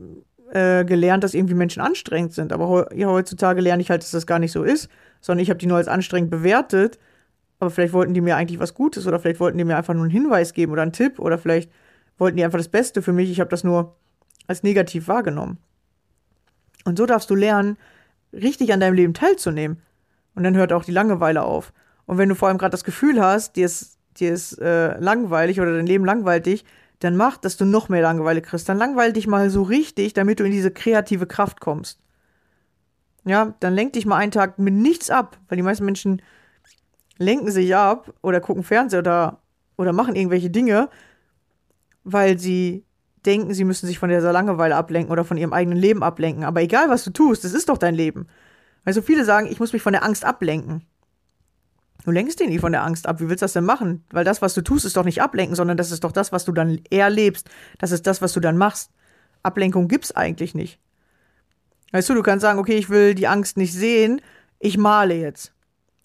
äh, 0.52 0.84
gelernt, 0.84 1.24
dass 1.24 1.34
irgendwie 1.34 1.54
Menschen 1.54 1.82
anstrengend 1.82 2.34
sind. 2.34 2.52
Aber 2.52 2.90
he 2.94 3.06
heutzutage 3.06 3.62
lerne 3.62 3.82
ich 3.82 3.90
halt, 3.90 4.04
dass 4.04 4.12
das 4.12 4.28
gar 4.28 4.40
nicht 4.40 4.52
so 4.52 4.64
ist, 4.64 4.90
sondern 5.22 5.44
ich 5.44 5.50
habe 5.50 5.60
die 5.60 5.68
nur 5.68 5.78
als 5.78 5.88
anstrengend 5.88 6.30
bewertet. 6.30 7.00
Aber 7.60 7.70
vielleicht 7.70 7.94
wollten 7.94 8.14
die 8.14 8.22
mir 8.22 8.36
eigentlich 8.36 8.60
was 8.60 8.74
Gutes 8.74 9.08
oder 9.08 9.20
vielleicht 9.20 9.40
wollten 9.40 9.58
die 9.58 9.64
mir 9.64 9.78
einfach 9.78 9.94
nur 9.94 10.04
einen 10.04 10.12
Hinweis 10.12 10.54
geben 10.54 10.74
oder 10.74 10.82
einen 10.82 10.94
Tipp 10.94 11.20
oder 11.20 11.38
vielleicht 11.38 11.72
wollten 12.18 12.36
die 12.36 12.44
einfach 12.44 12.58
das 12.58 12.70
Beste 12.70 13.02
für 13.02 13.14
mich. 13.14 13.32
Ich 13.32 13.40
habe 13.40 13.50
das 13.50 13.64
nur 13.64 13.96
als 14.48 14.64
negativ 14.64 15.08
wahrgenommen. 15.08 15.58
Und 16.84 16.98
so 16.98 17.06
darfst 17.06 17.30
du 17.30 17.36
lernen, 17.36 17.78
richtig 18.34 18.74
an 18.74 18.80
deinem 18.80 18.96
Leben 18.96 19.14
teilzunehmen. 19.14 19.82
Und 20.36 20.44
dann 20.44 20.58
hört 20.58 20.74
auch 20.74 20.84
die 20.84 20.92
Langeweile 20.92 21.44
auf. 21.44 21.72
Und 22.06 22.18
wenn 22.18 22.30
du 22.30 22.36
vor 22.36 22.48
allem 22.48 22.58
gerade 22.58 22.72
das 22.72 22.84
Gefühl 22.84 23.22
hast, 23.22 23.56
dir 23.56 23.66
ist, 23.66 23.98
dir 24.18 24.34
ist 24.34 24.60
äh, 24.60 24.98
langweilig 25.00 25.62
oder 25.62 25.76
dein 25.76 25.88
Leben 25.88 26.06
langweilt 26.06 26.46
dich, 26.46 26.66
dann 27.00 27.16
mach, 27.16 27.38
dass 27.38 27.58
du 27.58 27.66
noch 27.66 27.90
mehr 27.90 28.02
Langeweile 28.02 28.42
kriegst. 28.42 28.70
Dann 28.70 28.78
langweil 28.78 29.14
dich 29.14 29.28
mal 29.28 29.50
so 29.50 29.64
richtig, 29.64 30.14
damit 30.14 30.40
du 30.40 30.44
in 30.44 30.52
diese 30.52 30.72
kreative 30.72 31.26
Kraft 31.26 31.60
kommst. 31.60 32.00
Ja, 33.26 33.54
dann 33.60 33.74
lenk 33.74 33.94
dich 33.94 34.06
mal 34.06 34.18
einen 34.18 34.32
Tag 34.32 34.60
mit 34.60 34.74
nichts 34.74 35.10
ab, 35.10 35.38
weil 35.48 35.56
die 35.56 35.64
meisten 35.64 35.86
Menschen 35.86 36.22
lenken 37.18 37.52
sich 37.52 37.76
ab 37.76 38.14
oder 38.22 38.42
gucken 38.42 38.64
Fernseher 38.64 39.00
oder, 39.00 39.42
oder 39.78 39.94
machen 39.94 40.16
irgendwelche 40.16 40.50
Dinge, 40.50 40.90
weil 42.04 42.40
sie 42.40 42.84
denken, 43.26 43.54
sie 43.54 43.64
müssen 43.64 43.86
sich 43.86 44.00
von 44.00 44.10
dieser 44.10 44.34
Langeweile 44.34 44.76
ablenken 44.76 45.12
oder 45.12 45.24
von 45.24 45.38
ihrem 45.38 45.54
eigenen 45.54 45.78
Leben 45.78 46.02
ablenken. 46.04 46.44
Aber 46.44 46.62
egal, 46.62 46.90
was 46.90 47.04
du 47.04 47.12
tust, 47.12 47.44
das 47.44 47.54
ist 47.54 47.70
doch 47.70 47.78
dein 47.78 47.96
Leben. 47.96 48.28
Weil 48.84 48.94
so 48.94 49.02
viele 49.02 49.26
sagen, 49.26 49.48
ich 49.48 49.60
muss 49.60 49.74
mich 49.74 49.82
von 49.82 49.94
der 49.94 50.04
Angst 50.04 50.26
ablenken. 50.26 50.86
Du 52.04 52.12
lenkst 52.12 52.40
dich 52.40 52.48
nicht 52.48 52.62
von 52.62 52.72
der 52.72 52.84
Angst 52.84 53.08
ab. 53.08 53.20
Wie 53.20 53.30
willst 53.30 53.42
du 53.42 53.46
das 53.46 53.54
denn 53.54 53.66
machen? 53.66 54.04
Weil 54.10 54.26
das, 54.26 54.42
was 54.42 54.54
du 54.54 54.62
tust, 54.62 54.86
ist 54.86 54.98
doch 54.98 55.06
nicht 55.06 55.22
ablenken, 55.22 55.56
sondern 55.56 55.78
das 55.78 55.92
ist 55.92 56.04
doch 56.04 56.12
das, 56.12 56.32
was 56.32 56.46
du 56.46 56.52
dann 56.52 56.82
erlebst. 56.90 57.50
Das 57.78 57.92
ist 57.92 58.08
das, 58.08 58.22
was 58.22 58.34
du 58.34 58.40
dann 58.40 58.58
machst. 58.58 58.92
Ablenkung 59.44 59.88
gibt's 59.88 60.12
eigentlich 60.12 60.56
nicht. 60.56 60.80
Weißt 61.92 62.10
du, 62.10 62.14
du 62.14 62.24
kannst 62.24 62.42
sagen, 62.42 62.60
okay, 62.60 62.78
ich 62.78 62.90
will 62.90 63.16
die 63.16 63.28
Angst 63.28 63.58
nicht 63.58 63.74
sehen, 63.74 64.22
ich 64.60 64.78
male 64.78 65.14
jetzt. 65.14 65.54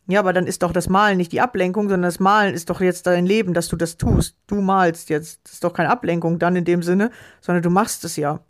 Ja, 0.08 0.20
aber 0.20 0.32
dann 0.32 0.46
ist 0.46 0.62
doch 0.62 0.72
das 0.72 0.88
Malen 0.88 1.16
nicht 1.16 1.32
die 1.32 1.40
Ablenkung, 1.40 1.88
sondern 1.88 2.02
das 2.08 2.20
Malen 2.20 2.54
ist 2.54 2.70
doch 2.70 2.80
jetzt 2.80 3.06
dein 3.06 3.26
Leben, 3.26 3.54
dass 3.54 3.68
du 3.68 3.76
das 3.76 3.96
tust. 3.96 4.36
Du 4.46 4.60
malst 4.60 5.10
jetzt. 5.10 5.40
Das 5.44 5.54
ist 5.54 5.64
doch 5.64 5.72
keine 5.72 5.90
Ablenkung 5.90 6.38
dann 6.38 6.54
in 6.54 6.64
dem 6.64 6.82
Sinne, 6.82 7.10
sondern 7.40 7.62
du 7.62 7.70
machst 7.70 8.04
es 8.04 8.16
ja. 8.16 8.40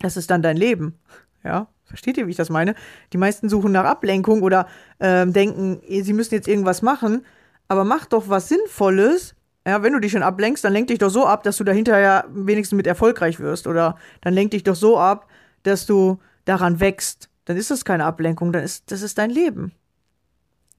Das 0.00 0.16
ist 0.16 0.30
dann 0.30 0.42
dein 0.42 0.58
Leben. 0.58 0.98
Ja, 1.44 1.68
Versteht 1.90 2.16
ihr, 2.16 2.26
wie 2.28 2.30
ich 2.30 2.36
das 2.36 2.50
meine? 2.50 2.76
Die 3.12 3.18
meisten 3.18 3.48
suchen 3.48 3.72
nach 3.72 3.84
Ablenkung 3.84 4.42
oder 4.42 4.68
äh, 5.00 5.26
denken, 5.26 5.80
sie 5.88 6.12
müssen 6.12 6.34
jetzt 6.34 6.46
irgendwas 6.46 6.82
machen, 6.82 7.26
aber 7.66 7.84
mach 7.84 8.06
doch 8.06 8.28
was 8.28 8.48
Sinnvolles. 8.48 9.34
Ja, 9.66 9.82
wenn 9.82 9.92
du 9.92 9.98
dich 9.98 10.12
schon 10.12 10.22
ablenkst, 10.22 10.64
dann 10.64 10.72
lenk 10.72 10.86
dich 10.86 10.98
doch 10.98 11.10
so 11.10 11.26
ab, 11.26 11.42
dass 11.42 11.56
du 11.56 11.64
da 11.64 11.72
hinterher 11.72 12.26
wenigstens 12.32 12.76
mit 12.76 12.86
erfolgreich 12.86 13.40
wirst. 13.40 13.66
Oder 13.66 13.98
dann 14.20 14.34
lenk 14.34 14.52
dich 14.52 14.62
doch 14.62 14.76
so 14.76 14.98
ab, 14.98 15.26
dass 15.64 15.84
du 15.84 16.18
daran 16.44 16.78
wächst. 16.78 17.28
Dann 17.44 17.56
ist 17.56 17.72
das 17.72 17.84
keine 17.84 18.04
Ablenkung, 18.04 18.52
dann 18.52 18.62
ist 18.62 18.90
das 18.92 19.02
ist 19.02 19.18
dein 19.18 19.30
Leben. 19.30 19.72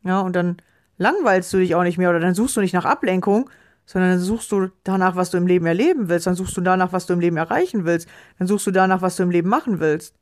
Ja, 0.03 0.21
und 0.21 0.35
dann 0.35 0.57
langweilst 0.97 1.51
du 1.53 1.57
dich 1.57 1.75
auch 1.75 1.83
nicht 1.83 1.97
mehr 1.97 2.09
oder 2.09 2.21
dann 2.21 2.33
suchst 2.33 2.55
du 2.55 2.61
nicht 2.61 2.73
nach 2.73 2.85
Ablenkung, 2.85 3.49
sondern 3.85 4.11
dann 4.11 4.19
suchst 4.19 4.51
du 4.51 4.69
danach, 4.85 5.17
was 5.17 5.29
du 5.29 5.37
im 5.37 5.45
Leben 5.45 5.65
erleben 5.65 6.07
willst, 6.07 6.25
dann 6.25 6.35
suchst 6.35 6.55
du 6.55 6.61
danach, 6.61 6.93
was 6.93 7.05
du 7.05 7.13
im 7.13 7.19
Leben 7.19 7.37
erreichen 7.37 7.83
willst, 7.83 8.07
dann 8.39 8.47
suchst 8.47 8.65
du 8.67 8.71
danach, 8.71 9.01
was 9.01 9.17
du 9.17 9.23
im 9.23 9.31
Leben 9.31 9.49
machen 9.49 9.79
willst. 9.81 10.15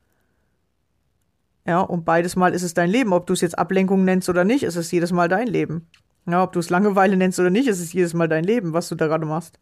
Ja, 1.69 1.81
und 1.81 2.03
beides 2.03 2.35
Mal 2.35 2.55
ist 2.55 2.63
es 2.63 2.73
dein 2.73 2.89
Leben. 2.89 3.13
Ob 3.13 3.27
du 3.27 3.33
es 3.33 3.41
jetzt 3.41 3.59
Ablenkung 3.59 4.03
nennst 4.03 4.27
oder 4.27 4.43
nicht, 4.43 4.63
ist 4.63 4.75
es 4.75 4.89
jedes 4.89 5.11
Mal 5.11 5.29
dein 5.29 5.45
Leben. 5.45 5.85
Ja, 6.25 6.41
ob 6.41 6.51
du 6.51 6.57
es 6.57 6.71
Langeweile 6.71 7.15
nennst 7.15 7.39
oder 7.39 7.51
nicht, 7.51 7.67
ist 7.67 7.79
es 7.79 7.93
jedes 7.93 8.15
Mal 8.15 8.27
dein 8.27 8.43
Leben, 8.43 8.73
was 8.73 8.89
du 8.89 8.95
da 8.95 9.05
gerade 9.05 9.27
machst. 9.27 9.59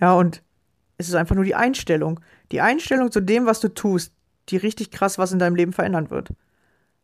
Ja, 0.00 0.14
und 0.14 0.42
es 0.98 1.06
ist 1.06 1.14
einfach 1.14 1.36
nur 1.36 1.44
die 1.44 1.54
Einstellung. 1.54 2.18
Die 2.50 2.60
Einstellung 2.60 3.12
zu 3.12 3.20
dem, 3.20 3.46
was 3.46 3.60
du 3.60 3.68
tust, 3.68 4.12
die 4.48 4.56
richtig 4.56 4.90
krass 4.90 5.16
was 5.16 5.30
in 5.30 5.38
deinem 5.38 5.54
Leben 5.54 5.72
verändern 5.72 6.10
wird. 6.10 6.30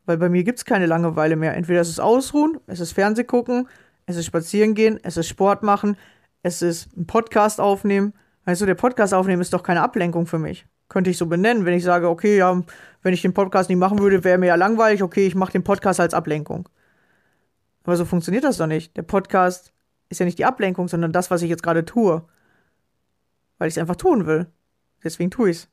Weil 0.05 0.19
bei 0.19 0.29
mir 0.29 0.43
gibt 0.43 0.59
es 0.59 0.65
keine 0.65 0.87
Langeweile 0.87 1.37
mehr. 1.37 1.55
Entweder 1.55 1.81
es 1.81 1.91
ist 1.91 2.01
Ausruhen, 2.01 2.59
es 2.67 2.81
ist 2.81 2.91
Fernseh 2.91 3.23
gucken, 3.23 3.69
es 4.05 4.17
ist 4.17 4.27
Spazieren 4.27 4.75
gehen, 4.75 4.99
es 5.05 5.17
ist 5.17 5.29
Sport 5.29 5.63
machen, 5.63 5.97
es 6.43 6.61
ist 6.61 6.89
ein 6.97 7.07
Podcast 7.07 7.61
aufnehmen. 7.61 8.15
Weißt 8.47 8.61
du, 8.61 8.67
der 8.67 8.75
Podcast 8.75 9.15
aufnehmen 9.15 9.43
ist 9.43 9.53
doch 9.53 9.63
keine 9.63 9.83
Ablenkung 9.83 10.27
für 10.27 10.41
mich 10.41 10.67
könnte 10.93 11.09
ich 11.09 11.17
so 11.17 11.25
benennen, 11.25 11.65
wenn 11.65 11.73
ich 11.73 11.85
sage, 11.85 12.07
okay, 12.07 12.37
ja, 12.37 12.63
wenn 13.03 13.15
ich 13.15 13.23
den 13.23 13.33
Podcast 13.33 13.71
nicht 13.71 13.79
machen 13.79 13.99
würde, 14.01 14.25
wäre 14.25 14.37
mir 14.37 14.49
ja 14.49 14.57
langweilig, 14.57 15.03
okay, 15.03 15.27
ich 15.27 15.35
mache 15.35 15.53
den 15.53 15.65
Podcast 15.65 15.99
als 16.01 16.13
Ablenkung. 16.13 16.69
Aber 17.85 17.97
so 17.97 18.05
funktioniert 18.05 18.45
das 18.45 18.59
doch 18.59 18.67
nicht. 18.67 18.95
Der 18.95 19.03
Podcast 19.03 19.73
ist 20.11 20.21
ja 20.21 20.27
nicht 20.27 20.39
die 20.39 20.45
Ablenkung, 20.45 20.89
sondern 20.89 21.11
das, 21.11 21.31
was 21.31 21.41
ich 21.41 21.49
jetzt 21.49 21.63
gerade 21.63 21.87
tue. 21.87 22.23
Weil 23.57 23.69
ich 23.69 23.75
es 23.75 23.79
einfach 23.79 23.97
tun 23.97 24.27
will. 24.27 24.49
Deswegen 25.03 25.31
tue 25.31 25.49
ich 25.49 25.57
es. 25.57 25.69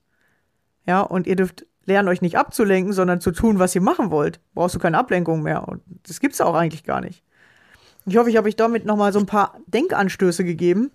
Ja, 0.87 1.01
und 1.01 1.27
ihr 1.27 1.35
dürft 1.35 1.65
lernen, 1.85 2.07
euch 2.07 2.21
nicht 2.21 2.37
abzulenken, 2.37 2.93
sondern 2.93 3.19
zu 3.19 3.31
tun, 3.31 3.59
was 3.59 3.75
ihr 3.75 3.81
machen 3.81 4.11
wollt. 4.11 4.39
Brauchst 4.53 4.75
du 4.75 4.79
keine 4.79 4.97
Ablenkung 4.97 5.43
mehr. 5.43 5.67
Und 5.67 5.81
das 6.07 6.21
gibt's 6.21 6.39
auch 6.39 6.55
eigentlich 6.55 6.85
gar 6.85 7.01
nicht. 7.01 7.25
Ich 8.05 8.15
hoffe, 8.15 8.29
ich 8.29 8.37
habe 8.37 8.47
euch 8.47 8.55
damit 8.55 8.85
nochmal 8.85 9.11
so 9.11 9.19
ein 9.19 9.25
paar 9.25 9.59
Denkanstöße 9.67 10.45
gegeben, 10.45 10.91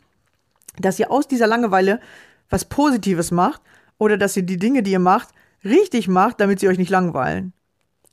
dass 0.79 0.99
ihr 0.99 1.11
aus 1.11 1.29
dieser 1.29 1.47
Langeweile 1.47 2.01
was 2.49 2.65
Positives 2.65 3.31
macht 3.31 3.61
oder 3.99 4.17
dass 4.17 4.37
ihr 4.37 4.43
die 4.43 4.59
Dinge, 4.59 4.83
die 4.83 4.93
ihr 4.93 4.99
macht, 4.99 5.31
richtig 5.65 6.09
macht, 6.09 6.41
damit 6.41 6.61
sie 6.61 6.69
euch 6.69 6.79
nicht 6.79 6.91
langweilen. 6.91 7.53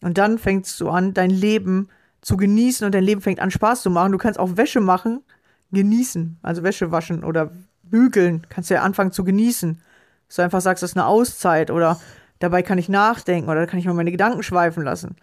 Und 0.02 0.18
dann 0.18 0.38
fängst 0.38 0.80
du 0.80 0.90
an, 0.90 1.14
dein 1.14 1.30
Leben 1.30 1.90
zu 2.22 2.38
genießen 2.38 2.86
und 2.86 2.96
dein 2.96 3.04
Leben 3.04 3.22
fängt 3.22 3.40
an, 3.40 3.52
Spaß 3.52 3.82
zu 3.82 3.90
machen. 3.90 4.12
Du 4.12 4.18
kannst 4.18 4.40
auch 4.40 4.58
Wäsche 4.58 4.80
machen, 4.80 5.24
genießen. 5.72 6.40
Also 6.42 6.64
Wäsche 6.64 6.92
waschen 6.92 7.24
oder 7.24 7.52
bügeln. 7.84 8.46
Kannst 8.50 8.70
du 8.70 8.76
ja 8.76 8.82
anfangen 8.82 9.12
zu 9.12 9.24
genießen. 9.24 9.82
Dass 10.28 10.36
du 10.38 10.42
einfach 10.44 10.62
sagst, 10.62 10.84
das 10.84 10.92
ist 10.92 10.98
eine 10.98 11.08
Auszeit 11.08 11.72
oder 11.72 12.00
dabei 12.40 12.64
kann 12.64 12.78
ich 12.78 12.90
nachdenken 12.90 13.50
oder 13.50 13.68
kann 13.68 13.80
ich 13.80 13.86
mal 13.86 13.94
meine 13.94 14.12
Gedanken 14.12 14.44
schweifen 14.44 14.84
lassen. 14.84 15.16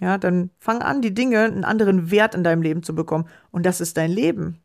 Ja, 0.00 0.18
dann 0.18 0.50
fang 0.58 0.82
an, 0.82 1.00
die 1.00 1.14
Dinge 1.14 1.44
einen 1.44 1.64
anderen 1.64 2.10
Wert 2.10 2.34
in 2.34 2.44
deinem 2.44 2.62
Leben 2.62 2.82
zu 2.82 2.94
bekommen. 2.94 3.28
Und 3.50 3.64
das 3.64 3.80
ist 3.80 3.96
dein 3.96 4.10
Leben. 4.10 4.62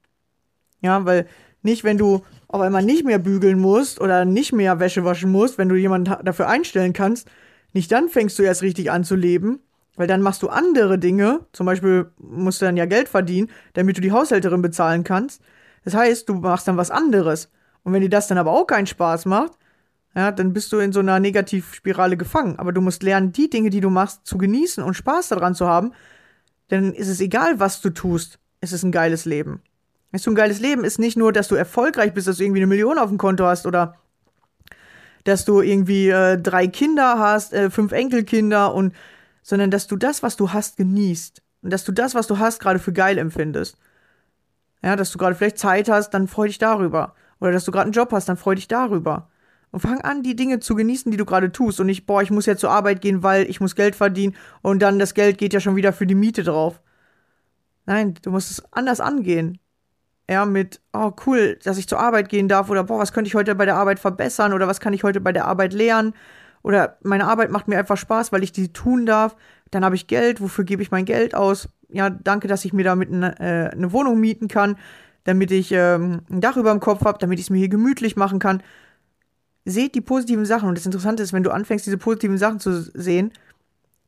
Ja, 0.81 1.05
weil 1.05 1.27
nicht, 1.61 1.83
wenn 1.83 1.97
du 1.97 2.23
auf 2.51 2.61
einmal 2.61 2.83
nicht 2.83 3.05
mehr 3.05 3.19
bügeln 3.19 3.59
musst 3.59 4.01
oder 4.01 4.25
nicht 4.25 4.51
mehr 4.51 4.79
Wäsche 4.79 5.05
waschen 5.05 5.31
musst, 5.31 5.57
wenn 5.57 5.69
du 5.69 5.75
jemanden 5.75 6.13
dafür 6.23 6.47
einstellen 6.47 6.93
kannst, 6.93 7.29
nicht 7.73 7.91
dann 7.91 8.09
fängst 8.09 8.37
du 8.37 8.43
erst 8.43 8.61
richtig 8.61 8.91
an 8.91 9.03
zu 9.03 9.15
leben, 9.15 9.59
weil 9.95 10.07
dann 10.07 10.21
machst 10.21 10.43
du 10.43 10.49
andere 10.49 10.99
Dinge. 10.99 11.45
Zum 11.53 11.65
Beispiel 11.65 12.11
musst 12.17 12.61
du 12.61 12.65
dann 12.65 12.77
ja 12.77 12.85
Geld 12.85 13.07
verdienen, 13.07 13.49
damit 13.73 13.97
du 13.97 14.01
die 14.01 14.11
Haushälterin 14.11 14.61
bezahlen 14.61 15.03
kannst. 15.03 15.41
Das 15.85 15.93
heißt, 15.93 16.27
du 16.27 16.35
machst 16.35 16.67
dann 16.67 16.77
was 16.77 16.91
anderes. 16.91 17.49
Und 17.83 17.93
wenn 17.93 18.01
dir 18.01 18.09
das 18.09 18.27
dann 18.27 18.37
aber 18.37 18.51
auch 18.51 18.67
keinen 18.67 18.87
Spaß 18.87 19.25
macht, 19.25 19.53
ja, 20.13 20.31
dann 20.31 20.51
bist 20.51 20.71
du 20.73 20.79
in 20.79 20.91
so 20.91 20.99
einer 20.99 21.19
Negativspirale 21.19 22.17
gefangen. 22.17 22.59
Aber 22.59 22.73
du 22.73 22.81
musst 22.81 23.01
lernen, 23.01 23.31
die 23.31 23.49
Dinge, 23.49 23.69
die 23.69 23.79
du 23.79 23.89
machst, 23.89 24.25
zu 24.25 24.37
genießen 24.37 24.83
und 24.83 24.93
Spaß 24.93 25.29
daran 25.29 25.55
zu 25.55 25.67
haben. 25.67 25.93
Denn 26.69 26.91
ist 26.91 27.07
es 27.07 27.21
egal, 27.21 27.59
was 27.59 27.79
du 27.79 27.89
tust. 27.89 28.37
Es 28.59 28.73
ist 28.73 28.83
ein 28.83 28.91
geiles 28.91 29.23
Leben. 29.23 29.61
Weißt 30.11 30.25
du, 30.25 30.31
ein 30.31 30.35
geiles 30.35 30.59
Leben 30.59 30.83
ist 30.83 30.99
nicht 30.99 31.17
nur, 31.17 31.31
dass 31.31 31.47
du 31.47 31.55
erfolgreich 31.55 32.13
bist, 32.13 32.27
dass 32.27 32.37
du 32.37 32.43
irgendwie 32.43 32.59
eine 32.59 32.67
Million 32.67 32.97
auf 32.97 33.09
dem 33.09 33.17
Konto 33.17 33.45
hast 33.45 33.65
oder 33.65 33.95
dass 35.23 35.45
du 35.45 35.61
irgendwie 35.61 36.09
äh, 36.09 36.37
drei 36.37 36.67
Kinder 36.67 37.19
hast, 37.19 37.53
äh, 37.53 37.69
fünf 37.69 37.91
Enkelkinder 37.91 38.73
und 38.73 38.93
sondern 39.43 39.71
dass 39.71 39.87
du 39.87 39.95
das, 39.95 40.23
was 40.23 40.37
du 40.37 40.53
hast, 40.53 40.77
genießt. 40.77 41.41
Und 41.63 41.71
dass 41.71 41.83
du 41.83 41.91
das, 41.91 42.15
was 42.15 42.27
du 42.27 42.39
hast, 42.39 42.59
gerade 42.59 42.79
für 42.79 42.93
geil 42.93 43.17
empfindest. 43.17 43.77
Ja, 44.83 44.95
dass 44.95 45.11
du 45.11 45.17
gerade 45.17 45.35
vielleicht 45.35 45.59
Zeit 45.59 45.89
hast, 45.89 46.11
dann 46.11 46.27
freu 46.27 46.47
dich 46.47 46.57
darüber. 46.57 47.15
Oder 47.39 47.51
dass 47.51 47.65
du 47.65 47.71
gerade 47.71 47.85
einen 47.85 47.93
Job 47.93 48.11
hast, 48.11 48.29
dann 48.29 48.37
freu 48.37 48.55
dich 48.55 48.67
darüber. 48.67 49.29
Und 49.71 49.79
fang 49.79 50.01
an, 50.01 50.21
die 50.21 50.35
Dinge 50.35 50.59
zu 50.59 50.75
genießen, 50.75 51.11
die 51.11 51.17
du 51.17 51.25
gerade 51.25 51.51
tust. 51.51 51.79
Und 51.79 51.87
nicht, 51.87 52.05
boah, 52.05 52.21
ich 52.21 52.31
muss 52.31 52.45
ja 52.45 52.57
zur 52.57 52.71
Arbeit 52.71 53.01
gehen, 53.01 53.23
weil 53.23 53.49
ich 53.49 53.61
muss 53.61 53.75
Geld 53.75 53.95
verdienen 53.95 54.35
und 54.61 54.81
dann 54.81 54.99
das 54.99 55.13
Geld 55.13 55.37
geht 55.37 55.53
ja 55.53 55.59
schon 55.59 55.75
wieder 55.75 55.93
für 55.93 56.07
die 56.07 56.15
Miete 56.15 56.43
drauf. 56.43 56.81
Nein, 57.85 58.15
du 58.21 58.31
musst 58.31 58.51
es 58.51 58.63
anders 58.73 58.99
angehen. 58.99 59.59
Ja, 60.31 60.45
mit, 60.45 60.79
oh 60.93 61.11
cool, 61.25 61.59
dass 61.61 61.77
ich 61.77 61.89
zur 61.89 61.99
Arbeit 61.99 62.29
gehen 62.29 62.47
darf 62.47 62.69
oder 62.69 62.85
boah, 62.85 62.99
was 62.99 63.11
könnte 63.11 63.27
ich 63.27 63.35
heute 63.35 63.53
bei 63.53 63.65
der 63.65 63.75
Arbeit 63.75 63.99
verbessern 63.99 64.53
oder 64.53 64.65
was 64.65 64.79
kann 64.79 64.93
ich 64.93 65.03
heute 65.03 65.19
bei 65.19 65.33
der 65.33 65.43
Arbeit 65.45 65.73
lernen 65.73 66.13
oder 66.61 66.97
meine 67.03 67.27
Arbeit 67.27 67.51
macht 67.51 67.67
mir 67.67 67.77
einfach 67.77 67.97
Spaß, 67.97 68.31
weil 68.31 68.41
ich 68.41 68.53
die 68.53 68.71
tun 68.71 69.05
darf. 69.05 69.35
Dann 69.71 69.83
habe 69.83 69.95
ich 69.95 70.07
Geld, 70.07 70.39
wofür 70.39 70.63
gebe 70.63 70.81
ich 70.83 70.89
mein 70.89 71.03
Geld 71.03 71.35
aus? 71.35 71.67
Ja, 71.89 72.09
danke, 72.09 72.47
dass 72.47 72.63
ich 72.63 72.71
mir 72.71 72.85
damit 72.85 73.11
eine, 73.11 73.37
äh, 73.41 73.71
eine 73.71 73.91
Wohnung 73.91 74.21
mieten 74.21 74.47
kann, 74.47 74.77
damit 75.25 75.51
ich 75.51 75.73
ähm, 75.73 76.21
ein 76.29 76.39
Dach 76.39 76.55
über 76.55 76.71
dem 76.71 76.79
Kopf 76.79 77.03
habe, 77.03 77.19
damit 77.19 77.37
ich 77.37 77.47
es 77.47 77.49
mir 77.49 77.57
hier 77.57 77.67
gemütlich 77.67 78.15
machen 78.15 78.39
kann. 78.39 78.63
Seht 79.65 79.95
die 79.95 80.01
positiven 80.01 80.45
Sachen 80.45 80.69
und 80.69 80.77
das 80.77 80.85
Interessante 80.85 81.23
ist, 81.23 81.33
wenn 81.33 81.43
du 81.43 81.51
anfängst, 81.51 81.85
diese 81.85 81.97
positiven 81.97 82.37
Sachen 82.37 82.61
zu 82.61 82.81
sehen, 82.81 83.33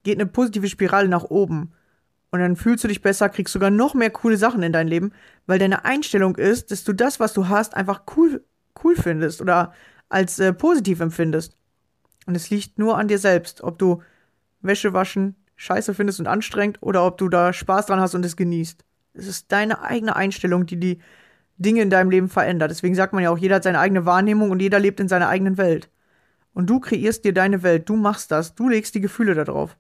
geht 0.04 0.22
eine 0.22 0.26
positive 0.26 0.70
Spirale 0.70 1.10
nach 1.10 1.26
oben. 1.26 1.74
Und 2.34 2.40
dann 2.40 2.56
fühlst 2.56 2.84
du 2.84 2.88
dich 2.88 3.04
besser, 3.04 3.30
kriegst 3.30 3.54
sogar 3.54 3.70
noch 3.70 3.94
mehr 3.94 4.10
coole 4.10 4.38
Sachen 4.38 4.64
in 4.64 4.74
dein 4.74 4.88
Leben, 4.88 5.12
weil 5.46 5.60
deine 5.60 5.86
Einstellung 5.86 6.36
ist, 6.36 6.72
dass 6.72 6.84
du 6.84 6.92
das, 6.92 7.20
was 7.20 7.32
du 7.34 7.48
hast, 7.48 7.76
einfach 7.76 8.02
cool, 8.18 8.44
cool 8.84 8.96
findest 8.96 9.40
oder 9.40 9.72
als 10.10 10.40
äh, 10.40 10.52
positiv 10.52 11.00
empfindest. 11.00 11.56
Und 12.26 12.34
es 12.34 12.50
liegt 12.50 12.80
nur 12.80 12.98
an 12.98 13.08
dir 13.08 13.20
selbst, 13.20 13.62
ob 13.62 13.78
du 13.78 14.02
Wäsche 14.62 14.94
waschen 14.94 15.36
scheiße 15.58 15.94
findest 15.94 16.20
und 16.22 16.26
anstrengend 16.26 16.80
oder 16.82 17.06
ob 17.06 17.20
du 17.20 17.30
da 17.30 17.54
Spaß 17.54 17.86
dran 17.86 18.00
hast 18.00 18.16
und 18.16 18.26
es 18.26 18.36
genießt. 18.36 18.84
Es 19.14 19.28
ist 19.28 19.52
deine 19.52 19.84
eigene 19.84 20.16
Einstellung, 20.16 20.66
die 20.66 20.80
die 20.80 21.02
Dinge 21.58 21.84
in 21.84 21.92
deinem 21.92 22.10
Leben 22.10 22.30
verändert. 22.30 22.72
Deswegen 22.72 22.96
sagt 22.96 23.14
man 23.14 23.22
ja 23.22 23.30
auch, 23.30 23.38
jeder 23.38 23.58
hat 23.58 23.64
seine 23.64 23.78
eigene 23.78 24.08
Wahrnehmung 24.08 24.50
und 24.50 24.60
jeder 24.60 24.80
lebt 24.80 25.00
in 25.00 25.08
seiner 25.08 25.30
eigenen 25.30 25.60
Welt. 25.60 25.92
Und 26.56 26.68
du 26.68 26.80
kreierst 26.80 27.26
dir 27.26 27.34
deine 27.36 27.62
Welt, 27.62 27.88
du 27.90 27.96
machst 27.96 28.32
das, 28.32 28.56
du 28.56 28.70
legst 28.70 28.96
die 28.96 29.02
Gefühle 29.02 29.36
da 29.36 29.44
drauf 29.44 29.78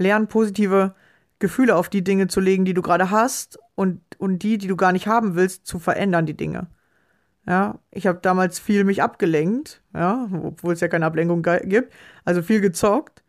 lernen, 0.00 0.26
positive 0.26 0.94
Gefühle 1.38 1.76
auf 1.76 1.88
die 1.88 2.04
Dinge 2.04 2.26
zu 2.28 2.40
legen, 2.40 2.64
die 2.64 2.74
du 2.74 2.82
gerade 2.82 3.10
hast 3.10 3.58
und, 3.74 4.00
und 4.18 4.42
die, 4.42 4.58
die 4.58 4.66
du 4.66 4.76
gar 4.76 4.92
nicht 4.92 5.06
haben 5.06 5.36
willst, 5.36 5.66
zu 5.66 5.78
verändern, 5.78 6.26
die 6.26 6.36
Dinge. 6.36 6.68
Ja, 7.46 7.78
ich 7.90 8.06
habe 8.06 8.20
damals 8.20 8.58
viel 8.58 8.84
mich 8.84 9.02
abgelenkt, 9.02 9.82
ja, 9.94 10.28
obwohl 10.42 10.74
es 10.74 10.80
ja 10.80 10.88
keine 10.88 11.06
Ablenkung 11.06 11.42
gibt, 11.42 11.92
also 12.24 12.42
viel 12.42 12.60
gezockt, 12.60 13.22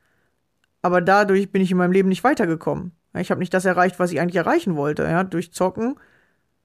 aber 0.81 1.01
dadurch 1.01 1.51
bin 1.51 1.61
ich 1.61 1.71
in 1.71 1.77
meinem 1.77 1.93
Leben 1.93 2.09
nicht 2.09 2.23
weitergekommen. 2.23 2.91
Ich 3.17 3.31
habe 3.31 3.39
nicht 3.39 3.53
das 3.53 3.65
erreicht, 3.65 3.99
was 3.99 4.11
ich 4.11 4.19
eigentlich 4.19 4.35
erreichen 4.35 4.75
wollte. 4.75 5.03
Ja, 5.03 5.23
durch 5.23 5.53
Zocken 5.53 5.95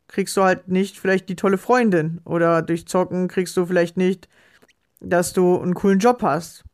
kriegst 0.09 0.37
du 0.37 0.42
halt 0.42 0.69
nicht 0.69 0.99
vielleicht 0.99 1.29
die 1.29 1.37
tolle 1.37 1.59
Freundin 1.59 2.21
oder 2.25 2.62
durch 2.62 2.87
Zocken 2.87 3.29
kriegst 3.29 3.57
du 3.57 3.66
vielleicht 3.66 3.97
nicht, 3.97 4.29
dass 5.01 5.33
du 5.33 5.61
einen 5.61 5.75
coolen 5.75 5.99
Job 5.99 6.23
hast. 6.23 6.64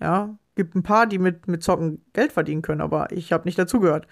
Ja, 0.00 0.38
gibt 0.54 0.74
ein 0.74 0.82
paar, 0.82 1.06
die 1.06 1.18
mit, 1.18 1.48
mit 1.48 1.62
Zocken 1.62 2.04
Geld 2.12 2.32
verdienen 2.32 2.62
können, 2.62 2.80
aber 2.80 3.12
ich 3.12 3.32
habe 3.32 3.44
nicht 3.44 3.58
dazugehört. 3.58 4.06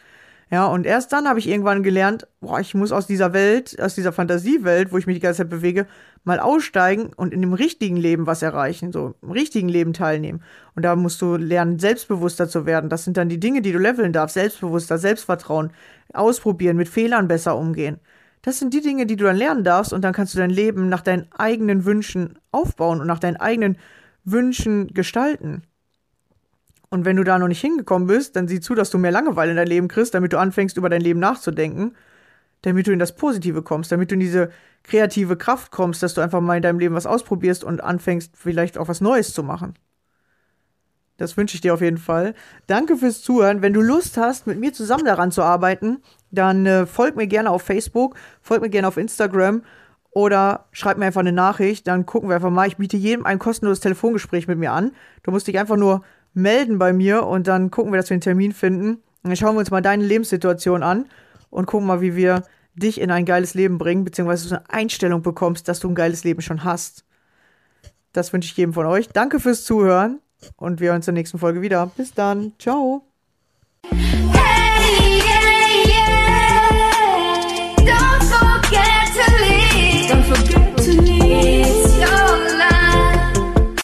Ja, 0.50 0.66
und 0.66 0.86
erst 0.86 1.12
dann 1.12 1.28
habe 1.28 1.38
ich 1.38 1.46
irgendwann 1.46 1.82
gelernt, 1.82 2.26
boah, 2.40 2.58
ich 2.58 2.74
muss 2.74 2.90
aus 2.90 3.06
dieser 3.06 3.34
Welt, 3.34 3.78
aus 3.82 3.94
dieser 3.94 4.12
Fantasiewelt, 4.12 4.92
wo 4.92 4.96
ich 4.96 5.06
mich 5.06 5.16
die 5.16 5.20
ganze 5.20 5.38
Zeit 5.42 5.50
bewege, 5.50 5.86
mal 6.24 6.40
aussteigen 6.40 7.10
und 7.14 7.34
in 7.34 7.42
dem 7.42 7.52
richtigen 7.52 7.98
Leben 7.98 8.26
was 8.26 8.40
erreichen, 8.40 8.90
so 8.90 9.14
im 9.20 9.30
richtigen 9.30 9.68
Leben 9.68 9.92
teilnehmen. 9.92 10.42
Und 10.74 10.84
da 10.84 10.96
musst 10.96 11.20
du 11.20 11.36
lernen, 11.36 11.78
selbstbewusster 11.78 12.48
zu 12.48 12.64
werden. 12.64 12.88
Das 12.88 13.04
sind 13.04 13.18
dann 13.18 13.28
die 13.28 13.40
Dinge, 13.40 13.60
die 13.60 13.72
du 13.72 13.78
leveln 13.78 14.14
darfst. 14.14 14.34
Selbstbewusster, 14.34 14.96
Selbstvertrauen, 14.96 15.70
ausprobieren, 16.14 16.78
mit 16.78 16.88
Fehlern 16.88 17.28
besser 17.28 17.54
umgehen. 17.54 18.00
Das 18.40 18.58
sind 18.58 18.72
die 18.72 18.80
Dinge, 18.80 19.04
die 19.04 19.16
du 19.16 19.24
dann 19.24 19.36
lernen 19.36 19.64
darfst 19.64 19.92
und 19.92 20.02
dann 20.02 20.14
kannst 20.14 20.32
du 20.32 20.38
dein 20.38 20.50
Leben 20.50 20.88
nach 20.88 21.02
deinen 21.02 21.26
eigenen 21.36 21.84
Wünschen 21.84 22.38
aufbauen 22.52 23.02
und 23.02 23.06
nach 23.06 23.18
deinen 23.18 23.36
eigenen 23.36 23.76
Wünschen 24.24 24.88
gestalten. 24.94 25.62
Und 26.90 27.04
wenn 27.04 27.16
du 27.16 27.24
da 27.24 27.38
noch 27.38 27.48
nicht 27.48 27.60
hingekommen 27.60 28.08
bist, 28.08 28.34
dann 28.36 28.48
sieh 28.48 28.60
zu, 28.60 28.74
dass 28.74 28.90
du 28.90 28.98
mehr 28.98 29.10
Langeweile 29.10 29.50
in 29.50 29.56
dein 29.56 29.66
Leben 29.66 29.88
kriegst, 29.88 30.14
damit 30.14 30.32
du 30.32 30.38
anfängst, 30.38 30.76
über 30.76 30.88
dein 30.88 31.02
Leben 31.02 31.20
nachzudenken, 31.20 31.94
damit 32.62 32.86
du 32.86 32.92
in 32.92 32.98
das 32.98 33.14
Positive 33.14 33.62
kommst, 33.62 33.92
damit 33.92 34.10
du 34.10 34.14
in 34.14 34.20
diese 34.20 34.50
kreative 34.84 35.36
Kraft 35.36 35.70
kommst, 35.70 36.02
dass 36.02 36.14
du 36.14 36.20
einfach 36.20 36.40
mal 36.40 36.56
in 36.56 36.62
deinem 36.62 36.78
Leben 36.78 36.94
was 36.94 37.06
ausprobierst 37.06 37.62
und 37.62 37.82
anfängst, 37.82 38.36
vielleicht 38.36 38.78
auch 38.78 38.88
was 38.88 39.00
Neues 39.00 39.34
zu 39.34 39.42
machen. 39.42 39.74
Das 41.18 41.36
wünsche 41.36 41.56
ich 41.56 41.60
dir 41.60 41.74
auf 41.74 41.80
jeden 41.80 41.98
Fall. 41.98 42.34
Danke 42.68 42.96
fürs 42.96 43.22
Zuhören. 43.22 43.60
Wenn 43.60 43.72
du 43.72 43.82
Lust 43.82 44.16
hast, 44.16 44.46
mit 44.46 44.58
mir 44.58 44.72
zusammen 44.72 45.04
daran 45.04 45.32
zu 45.32 45.42
arbeiten, 45.42 45.98
dann 46.30 46.64
äh, 46.64 46.86
folg 46.86 47.16
mir 47.16 47.26
gerne 47.26 47.50
auf 47.50 47.62
Facebook, 47.62 48.14
folg 48.40 48.62
mir 48.62 48.70
gerne 48.70 48.86
auf 48.86 48.96
Instagram 48.96 49.62
oder 50.10 50.66
schreib 50.70 50.96
mir 50.96 51.06
einfach 51.06 51.20
eine 51.20 51.32
Nachricht. 51.32 51.88
Dann 51.88 52.06
gucken 52.06 52.30
wir 52.30 52.36
einfach 52.36 52.50
mal. 52.50 52.68
Ich 52.68 52.76
biete 52.76 52.96
jedem 52.96 53.26
ein 53.26 53.40
kostenloses 53.40 53.80
Telefongespräch 53.80 54.46
mit 54.46 54.58
mir 54.58 54.72
an. 54.72 54.92
Du 55.24 55.32
musst 55.32 55.48
dich 55.48 55.58
einfach 55.58 55.76
nur 55.76 56.02
melden 56.38 56.78
bei 56.78 56.92
mir 56.92 57.26
und 57.26 57.46
dann 57.46 57.70
gucken 57.70 57.92
wir, 57.92 57.98
dass 57.98 58.10
wir 58.10 58.14
einen 58.14 58.22
Termin 58.22 58.52
finden. 58.52 59.02
Dann 59.22 59.36
schauen 59.36 59.54
wir 59.54 59.60
uns 59.60 59.70
mal 59.70 59.82
deine 59.82 60.04
Lebenssituation 60.04 60.82
an 60.82 61.06
und 61.50 61.66
gucken 61.66 61.86
mal, 61.86 62.00
wie 62.00 62.16
wir 62.16 62.44
dich 62.74 63.00
in 63.00 63.10
ein 63.10 63.24
geiles 63.24 63.54
Leben 63.54 63.78
bringen, 63.78 64.04
beziehungsweise 64.04 64.56
eine 64.56 64.70
Einstellung 64.70 65.22
bekommst, 65.22 65.68
dass 65.68 65.80
du 65.80 65.88
ein 65.88 65.94
geiles 65.94 66.24
Leben 66.24 66.40
schon 66.40 66.64
hast. 66.64 67.04
Das 68.12 68.32
wünsche 68.32 68.50
ich 68.50 68.56
jedem 68.56 68.72
von 68.72 68.86
euch. 68.86 69.08
Danke 69.08 69.40
fürs 69.40 69.64
Zuhören 69.64 70.20
und 70.56 70.80
wir 70.80 70.88
hören 70.88 70.96
uns 70.96 71.08
in 71.08 71.14
der 71.14 71.20
nächsten 71.20 71.38
Folge 71.38 71.60
wieder. 71.60 71.90
Bis 71.96 72.14
dann. 72.14 72.52
Ciao. 72.58 73.04